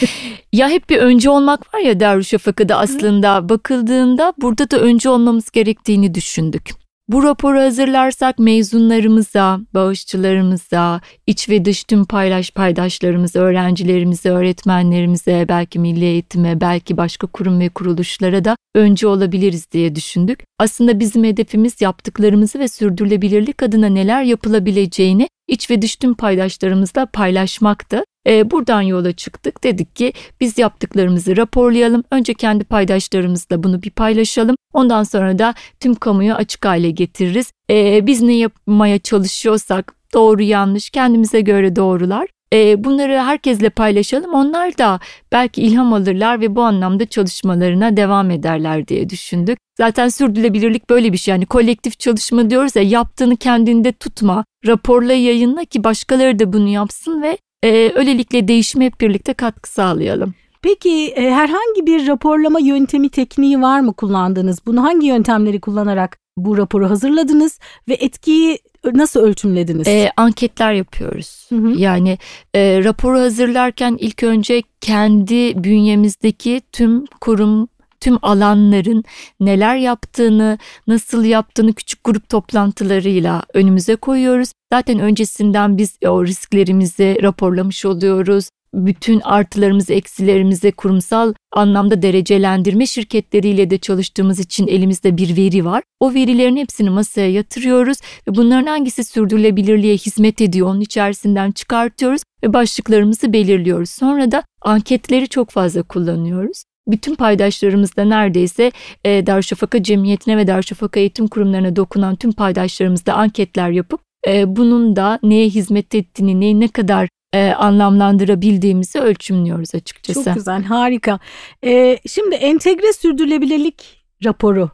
ya 0.52 0.68
hep 0.68 0.90
bir 0.90 0.98
önce 0.98 1.30
olmak 1.30 1.74
var 1.74 1.80
ya 1.80 2.00
Darüşşafaka'da 2.00 2.78
aslında 2.78 3.48
bakıldığında 3.48 4.32
burada 4.38 4.70
da 4.70 4.78
önce 4.78 5.08
olmamız 5.08 5.50
gerektiğini 5.50 6.14
düşündük. 6.14 6.79
Bu 7.10 7.22
raporu 7.22 7.58
hazırlarsak 7.60 8.38
mezunlarımıza, 8.38 9.60
bağışçılarımıza, 9.74 11.00
iç 11.26 11.48
ve 11.48 11.64
dış 11.64 11.84
tüm 11.84 12.04
paylaş 12.04 12.50
paydaşlarımıza, 12.50 13.40
öğrencilerimize, 13.40 14.30
öğretmenlerimize, 14.30 15.46
belki 15.48 15.78
milli 15.78 16.04
eğitime, 16.04 16.60
belki 16.60 16.96
başka 16.96 17.26
kurum 17.26 17.60
ve 17.60 17.68
kuruluşlara 17.68 18.44
da 18.44 18.56
önce 18.74 19.06
olabiliriz 19.06 19.72
diye 19.72 19.94
düşündük. 19.94 20.44
Aslında 20.58 21.00
bizim 21.00 21.24
hedefimiz 21.24 21.80
yaptıklarımızı 21.80 22.58
ve 22.58 22.68
sürdürülebilirlik 22.68 23.62
adına 23.62 23.86
neler 23.86 24.22
yapılabileceğini 24.22 25.28
iç 25.48 25.70
ve 25.70 25.82
dış 25.82 25.96
tüm 25.96 26.14
paydaşlarımızla 26.14 27.06
paylaşmaktı. 27.06 28.04
E, 28.26 28.50
buradan 28.50 28.82
yola 28.82 29.12
çıktık. 29.12 29.64
Dedik 29.64 29.96
ki 29.96 30.12
biz 30.40 30.58
yaptıklarımızı 30.58 31.36
raporlayalım. 31.36 32.04
Önce 32.10 32.34
kendi 32.34 32.64
paydaşlarımızla 32.64 33.62
bunu 33.62 33.82
bir 33.82 33.90
paylaşalım. 33.90 34.56
Ondan 34.72 35.02
sonra 35.02 35.38
da 35.38 35.54
tüm 35.80 35.94
kamuya 35.94 36.36
açık 36.36 36.64
hale 36.64 36.90
getiririz. 36.90 37.52
E, 37.70 38.06
biz 38.06 38.22
ne 38.22 38.36
yapmaya 38.36 38.98
çalışıyorsak 38.98 39.94
doğru 40.14 40.42
yanlış 40.42 40.90
kendimize 40.90 41.40
göre 41.40 41.76
doğrular. 41.76 42.28
E, 42.52 42.84
bunları 42.84 43.18
herkesle 43.18 43.70
paylaşalım. 43.70 44.34
Onlar 44.34 44.78
da 44.78 45.00
belki 45.32 45.62
ilham 45.62 45.92
alırlar 45.92 46.40
ve 46.40 46.56
bu 46.56 46.62
anlamda 46.62 47.06
çalışmalarına 47.06 47.96
devam 47.96 48.30
ederler 48.30 48.88
diye 48.88 49.10
düşündük. 49.10 49.58
Zaten 49.78 50.08
sürdürülebilirlik 50.08 50.90
böyle 50.90 51.12
bir 51.12 51.18
şey. 51.18 51.32
Yani 51.32 51.46
kolektif 51.46 51.98
çalışma 51.98 52.50
diyoruz 52.50 52.76
ya 52.76 52.82
yaptığını 52.82 53.36
kendinde 53.36 53.92
tutma, 53.92 54.44
raporla 54.66 55.12
yayınla 55.12 55.64
ki 55.64 55.84
başkaları 55.84 56.38
da 56.38 56.52
bunu 56.52 56.68
yapsın 56.68 57.22
ve 57.22 57.38
e, 57.62 57.92
öylelikle 57.94 58.48
değişime 58.48 58.84
hep 58.84 59.00
birlikte 59.00 59.34
katkı 59.34 59.72
sağlayalım. 59.72 60.34
Peki 60.62 61.06
e, 61.06 61.30
herhangi 61.30 61.86
bir 61.86 62.06
raporlama 62.06 62.60
yöntemi 62.60 63.08
tekniği 63.08 63.62
var 63.62 63.80
mı 63.80 63.92
kullandığınız? 63.92 64.66
Bunu 64.66 64.82
hangi 64.82 65.06
yöntemleri 65.06 65.60
kullanarak 65.60 66.18
bu 66.36 66.58
raporu 66.58 66.90
hazırladınız 66.90 67.58
ve 67.88 67.94
etkiyi 67.94 68.58
nasıl 68.84 69.20
ölçümlediniz? 69.20 69.88
E, 69.88 70.10
anketler 70.16 70.72
yapıyoruz. 70.72 71.46
Hı 71.48 71.56
hı. 71.56 71.68
Yani 71.76 72.18
e, 72.54 72.84
raporu 72.84 73.18
hazırlarken 73.18 73.96
ilk 74.00 74.22
önce 74.22 74.62
kendi 74.80 75.64
bünyemizdeki 75.64 76.62
tüm 76.72 77.04
kurum 77.20 77.68
tüm 78.00 78.18
alanların 78.22 79.04
neler 79.40 79.76
yaptığını, 79.76 80.58
nasıl 80.86 81.24
yaptığını 81.24 81.72
küçük 81.72 82.04
grup 82.04 82.28
toplantılarıyla 82.28 83.42
önümüze 83.54 83.96
koyuyoruz. 83.96 84.52
Zaten 84.72 84.98
öncesinden 84.98 85.78
biz 85.78 85.98
o 86.06 86.26
risklerimizi 86.26 87.18
raporlamış 87.22 87.84
oluyoruz 87.84 88.48
bütün 88.74 89.20
artılarımızı, 89.20 89.92
eksilerimizi 89.92 90.72
kurumsal 90.72 91.34
anlamda 91.52 92.02
derecelendirme 92.02 92.86
şirketleriyle 92.86 93.70
de 93.70 93.78
çalıştığımız 93.78 94.40
için 94.40 94.66
elimizde 94.66 95.16
bir 95.16 95.36
veri 95.36 95.64
var. 95.64 95.82
O 96.00 96.14
verilerin 96.14 96.56
hepsini 96.56 96.90
masaya 96.90 97.30
yatırıyoruz 97.30 97.98
ve 98.28 98.34
bunların 98.34 98.66
hangisi 98.66 99.04
sürdürülebilirliğe 99.04 99.94
hizmet 99.94 100.40
ediyor 100.40 100.68
onun 100.68 100.80
içerisinden 100.80 101.52
çıkartıyoruz 101.52 102.22
ve 102.44 102.52
başlıklarımızı 102.52 103.32
belirliyoruz. 103.32 103.90
Sonra 103.90 104.30
da 104.30 104.42
anketleri 104.62 105.28
çok 105.28 105.50
fazla 105.50 105.82
kullanıyoruz 105.82 106.62
bütün 106.88 107.14
paydaşlarımızda 107.14 108.04
neredeyse 108.04 108.72
e, 109.04 109.26
Darüşşafaka 109.26 109.82
Cemiyeti'ne 109.82 110.36
ve 110.36 110.46
Darüşşafaka 110.46 111.00
Eğitim 111.00 111.28
Kurumlarına 111.28 111.76
dokunan 111.76 112.16
tüm 112.16 112.32
paydaşlarımızda 112.32 113.14
anketler 113.14 113.70
yapıp 113.70 114.00
e, 114.26 114.56
bunun 114.56 114.96
da 114.96 115.18
neye 115.22 115.48
hizmet 115.48 115.94
ettiğini, 115.94 116.40
neyi 116.40 116.60
ne 116.60 116.68
kadar 116.68 117.08
e, 117.32 117.50
anlamlandırabildiğimizi 117.50 119.00
ölçümlüyoruz 119.00 119.74
açıkçası. 119.74 120.24
Çok 120.24 120.34
güzel, 120.34 120.62
harika. 120.62 121.18
E, 121.64 121.98
şimdi 122.06 122.34
entegre 122.34 122.92
sürdürülebilirlik 122.92 124.04
raporu 124.24 124.70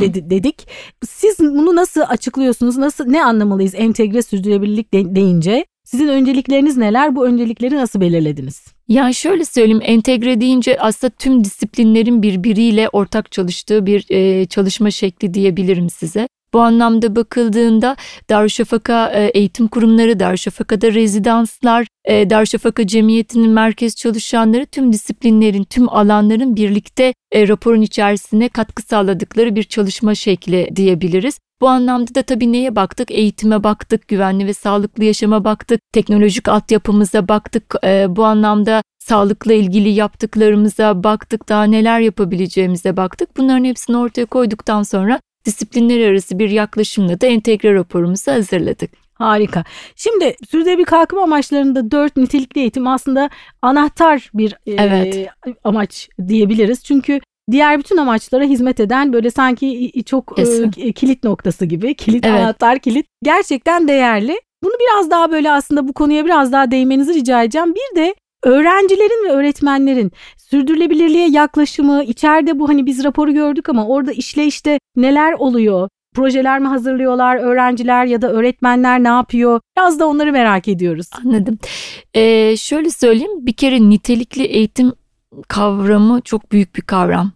Dedi, 0.00 0.30
dedik. 0.30 0.68
Siz 1.06 1.38
bunu 1.38 1.76
nasıl 1.76 2.00
açıklıyorsunuz? 2.08 2.76
Nasıl 2.76 3.06
ne 3.06 3.24
anlamalıyız 3.24 3.74
entegre 3.74 4.22
sürdürülebilirlik 4.22 4.92
de, 4.92 5.14
deyince? 5.14 5.64
Sizin 5.84 6.08
öncelikleriniz 6.08 6.76
neler? 6.76 7.16
Bu 7.16 7.26
öncelikleri 7.26 7.76
nasıl 7.76 8.00
belirlediniz? 8.00 8.64
Ya 8.88 9.12
şöyle 9.12 9.44
söyleyeyim 9.44 9.82
entegre 9.84 10.40
deyince 10.40 10.80
aslında 10.80 11.14
tüm 11.18 11.44
disiplinlerin 11.44 12.22
birbiriyle 12.22 12.88
ortak 12.88 13.32
çalıştığı 13.32 13.86
bir 13.86 14.06
e, 14.10 14.46
çalışma 14.46 14.90
şekli 14.90 15.34
diyebilirim 15.34 15.90
size. 15.90 16.28
Bu 16.54 16.60
anlamda 16.60 17.16
bakıldığında 17.16 17.96
Darüşşafaka 18.30 19.10
e, 19.10 19.24
eğitim 19.24 19.68
kurumları, 19.68 20.20
Darüşşafaka'da 20.20 20.94
rezidanslar, 20.94 21.86
e, 22.04 22.30
Darüşşafaka 22.30 22.86
Cemiyeti'nin 22.86 23.50
merkez 23.50 23.96
çalışanları 23.96 24.66
tüm 24.66 24.92
disiplinlerin, 24.92 25.64
tüm 25.64 25.88
alanların 25.88 26.56
birlikte 26.56 27.14
e, 27.32 27.48
raporun 27.48 27.80
içerisine 27.80 28.48
katkı 28.48 28.82
sağladıkları 28.82 29.56
bir 29.56 29.62
çalışma 29.62 30.14
şekli 30.14 30.68
diyebiliriz. 30.76 31.38
Bu 31.60 31.68
anlamda 31.68 32.14
da 32.14 32.22
tabii 32.22 32.52
neye 32.52 32.76
baktık? 32.76 33.10
Eğitime 33.10 33.64
baktık, 33.64 34.08
güvenli 34.08 34.46
ve 34.46 34.54
sağlıklı 34.54 35.04
yaşama 35.04 35.44
baktık, 35.44 35.80
teknolojik 35.92 36.48
altyapımıza 36.48 37.28
baktık. 37.28 37.74
bu 38.08 38.24
anlamda 38.24 38.82
sağlıkla 38.98 39.52
ilgili 39.52 39.88
yaptıklarımıza 39.88 41.04
baktık, 41.04 41.48
daha 41.48 41.64
neler 41.64 42.00
yapabileceğimize 42.00 42.96
baktık. 42.96 43.36
Bunların 43.36 43.64
hepsini 43.64 43.96
ortaya 43.96 44.26
koyduktan 44.26 44.82
sonra 44.82 45.20
disiplinler 45.46 46.10
arası 46.10 46.38
bir 46.38 46.50
yaklaşımla 46.50 47.20
da 47.20 47.26
entegre 47.26 47.74
raporumuzu 47.74 48.32
hazırladık. 48.32 48.90
Harika. 49.14 49.64
Şimdi 49.96 50.36
sürdürülebilir 50.50 50.84
kalkınma 50.84 51.22
amaçlarında 51.22 51.90
dört 51.90 52.16
nitelikli 52.16 52.60
eğitim 52.60 52.86
aslında 52.86 53.30
anahtar 53.62 54.30
bir 54.34 54.52
e, 54.66 54.72
evet. 54.72 55.16
e, 55.16 55.28
amaç 55.64 56.08
diyebiliriz. 56.28 56.84
Çünkü 56.84 57.20
diğer 57.50 57.78
bütün 57.78 57.96
amaçlara 57.96 58.44
hizmet 58.44 58.80
eden 58.80 59.12
böyle 59.12 59.30
sanki 59.30 59.92
çok 60.06 60.38
e, 60.76 60.92
kilit 60.92 61.24
noktası 61.24 61.64
gibi 61.64 61.94
kilit 61.94 62.26
evet. 62.26 62.40
anahtar 62.40 62.78
kilit 62.78 63.06
gerçekten 63.22 63.88
değerli. 63.88 64.40
Bunu 64.62 64.72
biraz 64.80 65.10
daha 65.10 65.32
böyle 65.32 65.50
aslında 65.50 65.88
bu 65.88 65.92
konuya 65.92 66.24
biraz 66.24 66.52
daha 66.52 66.70
değinmenizi 66.70 67.14
rica 67.14 67.42
edeceğim. 67.42 67.74
Bir 67.74 68.00
de 68.00 68.14
öğrencilerin 68.42 69.28
ve 69.28 69.32
öğretmenlerin 69.32 70.12
sürdürülebilirliğe 70.50 71.28
yaklaşımı 71.28 72.04
içeride 72.04 72.58
bu 72.58 72.68
hani 72.68 72.86
biz 72.86 73.04
raporu 73.04 73.34
gördük 73.34 73.68
ama 73.68 73.86
orada 73.86 74.12
işleyişte 74.12 74.78
neler 74.96 75.32
oluyor? 75.32 75.88
Projeler 76.14 76.58
mi 76.58 76.68
hazırlıyorlar 76.68 77.36
öğrenciler 77.36 78.06
ya 78.06 78.22
da 78.22 78.32
öğretmenler 78.32 79.02
ne 79.02 79.08
yapıyor? 79.08 79.60
Biraz 79.76 80.00
da 80.00 80.06
onları 80.06 80.32
merak 80.32 80.68
ediyoruz. 80.68 81.06
Anladım. 81.24 81.58
Ee, 82.14 82.56
şöyle 82.56 82.90
söyleyeyim 82.90 83.46
bir 83.46 83.52
kere 83.52 83.80
nitelikli 83.80 84.44
eğitim 84.44 84.92
kavramı 85.48 86.20
çok 86.20 86.52
büyük 86.52 86.76
bir 86.76 86.82
kavram. 86.82 87.32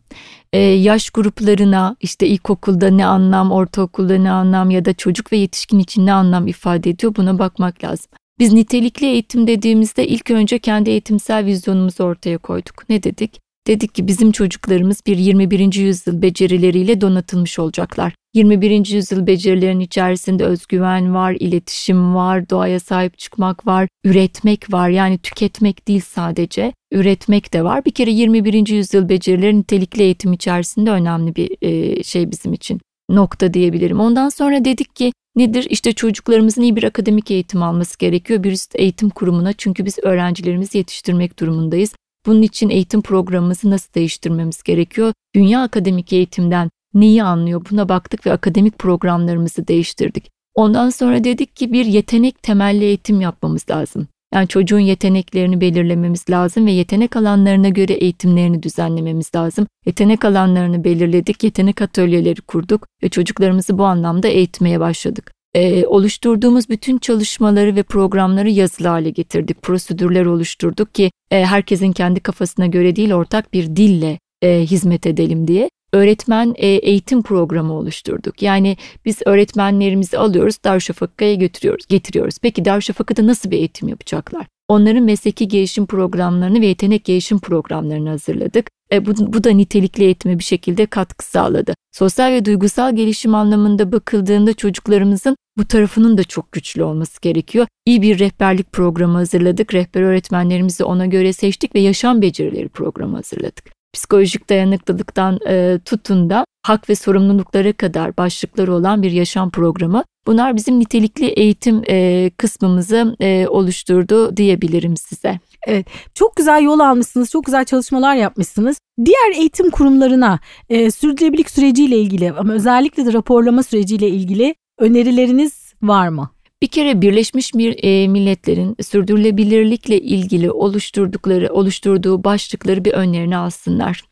Ee, 0.53 0.59
yaş 0.59 1.11
gruplarına 1.11 1.97
işte 2.01 2.27
ilkokulda 2.27 2.91
ne 2.91 3.07
anlam, 3.07 3.53
ortaokulda 3.53 4.19
ne 4.19 4.31
anlam 4.31 4.71
ya 4.71 4.85
da 4.85 4.93
çocuk 4.93 5.33
ve 5.33 5.37
yetişkin 5.37 5.79
için 5.79 6.07
ne 6.07 6.13
anlam 6.13 6.47
ifade 6.47 6.91
ediyor 6.91 7.15
buna 7.17 7.39
bakmak 7.39 7.85
lazım. 7.85 8.11
Biz 8.41 8.53
nitelikli 8.53 9.07
eğitim 9.07 9.47
dediğimizde 9.47 10.09
ilk 10.09 10.31
önce 10.31 10.59
kendi 10.59 10.91
eğitimsel 10.91 11.45
vizyonumuzu 11.45 12.05
ortaya 12.05 12.39
koyduk. 12.39 12.89
Ne 12.89 13.03
dedik? 13.03 13.41
Dedik 13.67 13.95
ki 13.95 14.07
bizim 14.07 14.33
çocuklarımız 14.33 15.01
bir 15.07 15.19
21. 15.19 15.75
yüzyıl 15.75 16.23
becerileriyle 16.23 17.01
donatılmış 17.01 17.59
olacaklar. 17.59 18.13
21. 18.35 18.87
yüzyıl 18.87 19.27
becerilerin 19.27 19.81
içerisinde 19.81 20.45
özgüven 20.45 21.15
var, 21.15 21.37
iletişim 21.41 22.15
var, 22.15 22.51
doğaya 22.51 22.81
sahip 22.81 23.19
çıkmak 23.19 23.67
var, 23.67 23.89
üretmek 24.05 24.73
var. 24.73 24.89
Yani 24.89 25.19
tüketmek 25.19 25.89
değil 25.89 26.03
sadece, 26.07 26.73
üretmek 26.93 27.53
de 27.53 27.65
var. 27.65 27.85
Bir 27.85 27.91
kere 27.91 28.11
21. 28.11 28.69
yüzyıl 28.69 29.09
becerileri 29.09 29.59
nitelikli 29.59 30.03
eğitim 30.03 30.33
içerisinde 30.33 30.91
önemli 30.91 31.37
bir 31.37 31.57
şey 32.05 32.31
bizim 32.31 32.53
için 32.53 32.81
nokta 33.15 33.55
diyebilirim. 33.55 34.01
Ondan 34.01 34.29
sonra 34.29 34.65
dedik 34.65 34.97
ki 34.97 35.13
nedir? 35.37 35.67
İşte 35.71 35.93
çocuklarımızın 35.93 36.63
iyi 36.63 36.77
bir 36.77 36.85
akademik 36.85 37.31
eğitim 37.31 37.63
alması 37.63 37.99
gerekiyor 37.99 38.43
bir 38.43 38.53
üst 38.53 38.77
eğitim 38.77 39.11
kurumuna 39.11 39.53
çünkü 39.53 39.85
biz 39.85 39.99
öğrencilerimizi 40.03 40.79
yetiştirmek 40.79 41.39
durumundayız. 41.39 41.95
Bunun 42.27 42.43
için 42.43 42.71
eğitim 42.71 43.03
programımızı 43.03 43.71
nasıl 43.71 43.95
değiştirmemiz 43.95 44.63
gerekiyor? 44.63 45.13
Dünya 45.35 45.63
akademik 45.63 46.13
eğitimden 46.13 46.71
neyi 46.95 47.23
anlıyor? 47.23 47.67
Buna 47.71 47.89
baktık 47.89 48.27
ve 48.27 48.33
akademik 48.33 48.79
programlarımızı 48.79 49.69
değiştirdik. 49.69 50.31
Ondan 50.55 50.91
sonra 50.91 51.25
dedik 51.25 51.57
ki 51.57 51.73
bir 51.73 51.85
yetenek 51.85 52.43
temelli 52.43 52.85
eğitim 52.85 53.21
yapmamız 53.21 53.71
lazım. 53.71 54.09
Yani 54.35 54.49
çocuğun 54.49 54.79
yeteneklerini 54.79 55.61
belirlememiz 55.61 56.31
lazım 56.31 56.67
ve 56.67 56.73
yetenek 56.73 57.17
alanlarına 57.17 57.69
göre 57.69 57.93
eğitimlerini 57.93 58.63
düzenlememiz 58.63 59.31
lazım. 59.35 59.67
Yetenek 59.87 60.25
alanlarını 60.25 60.85
belirledik, 60.85 61.45
yetenek 61.45 61.83
atölyeleri 61.83 62.41
kurduk 62.41 62.87
ve 63.03 63.09
çocuklarımızı 63.09 63.79
bu 63.79 63.85
anlamda 63.85 64.29
eğitmeye 64.29 64.81
başladık. 64.81 65.33
Ee, 65.55 65.87
oluşturduğumuz 65.87 66.69
bütün 66.69 66.99
çalışmaları 66.99 67.77
ve 67.77 67.83
programları 67.83 68.51
yazılı 68.51 68.89
hale 68.89 69.11
getirdik. 69.11 69.63
Prosedürler 69.63 70.27
oluşturduk 70.27 70.95
ki 70.95 71.11
e, 71.31 71.45
herkesin 71.45 71.93
kendi 71.93 72.21
kafasına 72.21 72.67
göre 72.67 72.97
değil 72.97 73.13
ortak 73.13 73.53
bir 73.53 73.77
dille 73.77 74.19
e, 74.43 74.61
hizmet 74.61 75.07
edelim 75.07 75.49
diye. 75.49 75.71
Öğretmen 75.93 76.55
e, 76.57 76.67
eğitim 76.67 77.23
programı 77.23 77.73
oluşturduk. 77.73 78.43
Yani 78.43 78.77
biz 79.05 79.19
öğretmenlerimizi 79.27 80.19
alıyoruz 80.19 80.57
Darüşşafaka'ya 80.65 81.35
götürüyoruz, 81.35 81.87
getiriyoruz. 81.87 82.39
Peki 82.43 82.65
Darüşşafaka'da 82.65 83.27
nasıl 83.27 83.51
bir 83.51 83.57
eğitim 83.57 83.89
yapacaklar? 83.89 84.47
Onların 84.69 85.03
mesleki 85.03 85.49
gelişim 85.49 85.87
programlarını 85.87 86.61
ve 86.61 86.67
yetenek 86.67 87.05
gelişim 87.05 87.39
programlarını 87.39 88.09
hazırladık. 88.09 88.71
E, 88.93 89.07
bu, 89.07 89.33
bu 89.33 89.45
da 89.45 89.51
nitelikli 89.51 90.05
eğitime 90.05 90.39
bir 90.39 90.45
şekilde 90.45 90.87
katkı 90.87 91.25
sağladı. 91.25 91.75
Sosyal 91.93 92.33
ve 92.33 92.45
duygusal 92.45 92.97
gelişim 92.97 93.35
anlamında 93.35 93.93
bakıldığında 93.93 94.55
çocuklarımızın 94.55 95.37
bu 95.59 95.65
tarafının 95.65 96.19
da 96.19 96.25
çok 96.25 96.53
güçlü 96.53 96.83
olması 96.83 97.21
gerekiyor. 97.21 97.67
İyi 97.87 98.03
bir 98.03 98.19
rehberlik 98.19 98.73
programı 98.73 99.19
hazırladık. 99.19 99.75
Rehber 99.75 100.03
öğretmenlerimizi 100.03 100.85
ona 100.85 101.07
göre 101.07 101.33
seçtik 101.33 101.75
ve 101.75 101.81
yaşam 101.81 102.23
becerileri 102.23 102.69
programı 102.69 103.17
hazırladık 103.17 103.80
psikolojik 103.93 104.51
dayanıklılıktan 104.51 105.39
e, 105.49 105.79
tutun 105.85 106.31
da 106.31 106.45
hak 106.63 106.89
ve 106.91 106.95
sorumluluklara 106.95 107.73
kadar 107.73 108.17
başlıkları 108.17 108.75
olan 108.75 109.03
bir 109.03 109.11
yaşam 109.11 109.51
programı. 109.51 110.05
Bunlar 110.27 110.57
bizim 110.57 110.81
nitelikli 110.81 111.27
eğitim 111.27 111.83
e, 111.89 112.31
kısmımızı 112.37 113.17
e, 113.21 113.47
oluşturdu 113.49 114.37
diyebilirim 114.37 114.97
size. 114.97 115.41
Evet 115.67 115.87
çok 116.15 116.37
güzel 116.37 116.63
yol 116.63 116.79
almışsınız 116.79 117.31
çok 117.31 117.45
güzel 117.45 117.65
çalışmalar 117.65 118.15
yapmışsınız. 118.15 118.79
Diğer 119.05 119.39
eğitim 119.39 119.71
kurumlarına 119.71 120.41
e, 120.69 120.91
sürdürülebilirlik 120.91 121.51
süreciyle 121.51 121.99
ilgili 121.99 122.33
ama 122.33 122.53
özellikle 122.53 123.07
de 123.07 123.13
raporlama 123.13 123.63
süreciyle 123.63 124.09
ilgili 124.09 124.55
önerileriniz 124.79 125.75
var 125.83 126.09
mı? 126.09 126.31
Bir 126.63 126.67
kere 126.67 127.01
Birleşmiş 127.01 127.55
e, 127.55 128.09
Milletler'in 128.09 128.77
sürdürülebilirlikle 128.83 130.01
ilgili 130.01 130.51
oluşturdukları, 130.51 131.53
oluşturduğu 131.53 132.25
başlıkları 132.25 132.85
bir 132.85 132.93
önlerine 132.93 133.37
alsınlar. 133.37 134.03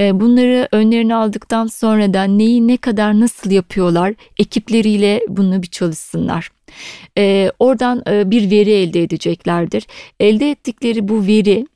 E, 0.00 0.20
bunları 0.20 0.68
önlerine 0.72 1.14
aldıktan 1.14 1.66
sonra 1.66 2.14
da 2.14 2.24
neyi 2.24 2.68
ne 2.68 2.76
kadar 2.76 3.20
nasıl 3.20 3.50
yapıyorlar 3.50 4.14
ekipleriyle 4.38 5.20
bunu 5.28 5.62
bir 5.62 5.66
çalışsınlar. 5.66 6.50
E, 7.18 7.52
oradan 7.58 8.02
bir 8.06 8.50
veri 8.50 8.70
elde 8.70 9.02
edeceklerdir. 9.02 9.86
Elde 10.20 10.50
ettikleri 10.50 11.08
bu 11.08 11.26
veri 11.26 11.66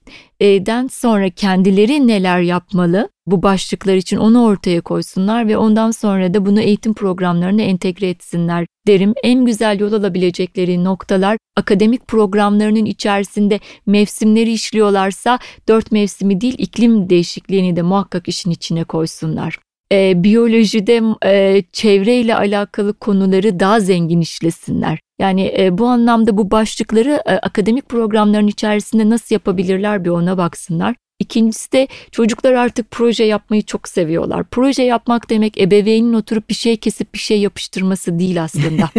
den 0.40 0.86
sonra 0.86 1.30
kendileri 1.30 2.06
neler 2.06 2.40
yapmalı 2.40 3.08
bu 3.26 3.42
başlıklar 3.42 3.94
için 3.94 4.16
onu 4.16 4.44
ortaya 4.44 4.80
koysunlar 4.80 5.48
ve 5.48 5.56
ondan 5.56 5.90
sonra 5.90 6.34
da 6.34 6.46
bunu 6.46 6.60
eğitim 6.60 6.94
programlarına 6.94 7.62
entegre 7.62 8.08
etsinler 8.08 8.66
derim. 8.86 9.14
En 9.24 9.44
güzel 9.44 9.80
yol 9.80 9.92
alabilecekleri 9.92 10.84
noktalar 10.84 11.38
akademik 11.56 12.08
programlarının 12.08 12.84
içerisinde 12.84 13.60
mevsimleri 13.86 14.52
işliyorlarsa 14.52 15.38
dört 15.68 15.92
mevsimi 15.92 16.40
değil 16.40 16.54
iklim 16.58 17.10
değişikliğini 17.10 17.76
de 17.76 17.82
muhakkak 17.82 18.28
işin 18.28 18.50
içine 18.50 18.84
koysunlar 18.84 19.58
e, 19.92 20.24
biyolojide 20.24 21.02
e, 21.24 21.62
çevreyle 21.72 22.36
alakalı 22.36 22.94
konuları 22.94 23.60
daha 23.60 23.80
zengin 23.80 24.20
işlesinler. 24.20 24.98
Yani 25.18 25.54
e, 25.58 25.78
bu 25.78 25.86
anlamda 25.86 26.36
bu 26.36 26.50
başlıkları 26.50 27.22
e, 27.26 27.32
akademik 27.32 27.88
programların 27.88 28.46
içerisinde 28.46 29.10
nasıl 29.10 29.34
yapabilirler 29.34 30.04
bir 30.04 30.10
ona 30.10 30.38
baksınlar. 30.38 30.94
İkincisi 31.18 31.72
de 31.72 31.88
çocuklar 32.10 32.52
artık 32.52 32.90
proje 32.90 33.24
yapmayı 33.24 33.62
çok 33.62 33.88
seviyorlar. 33.88 34.44
Proje 34.50 34.82
yapmak 34.82 35.30
demek 35.30 35.60
ebeveynin 35.60 36.12
oturup 36.12 36.48
bir 36.48 36.54
şey 36.54 36.76
kesip 36.76 37.14
bir 37.14 37.18
şey 37.18 37.40
yapıştırması 37.40 38.18
değil 38.18 38.42
aslında. 38.42 38.90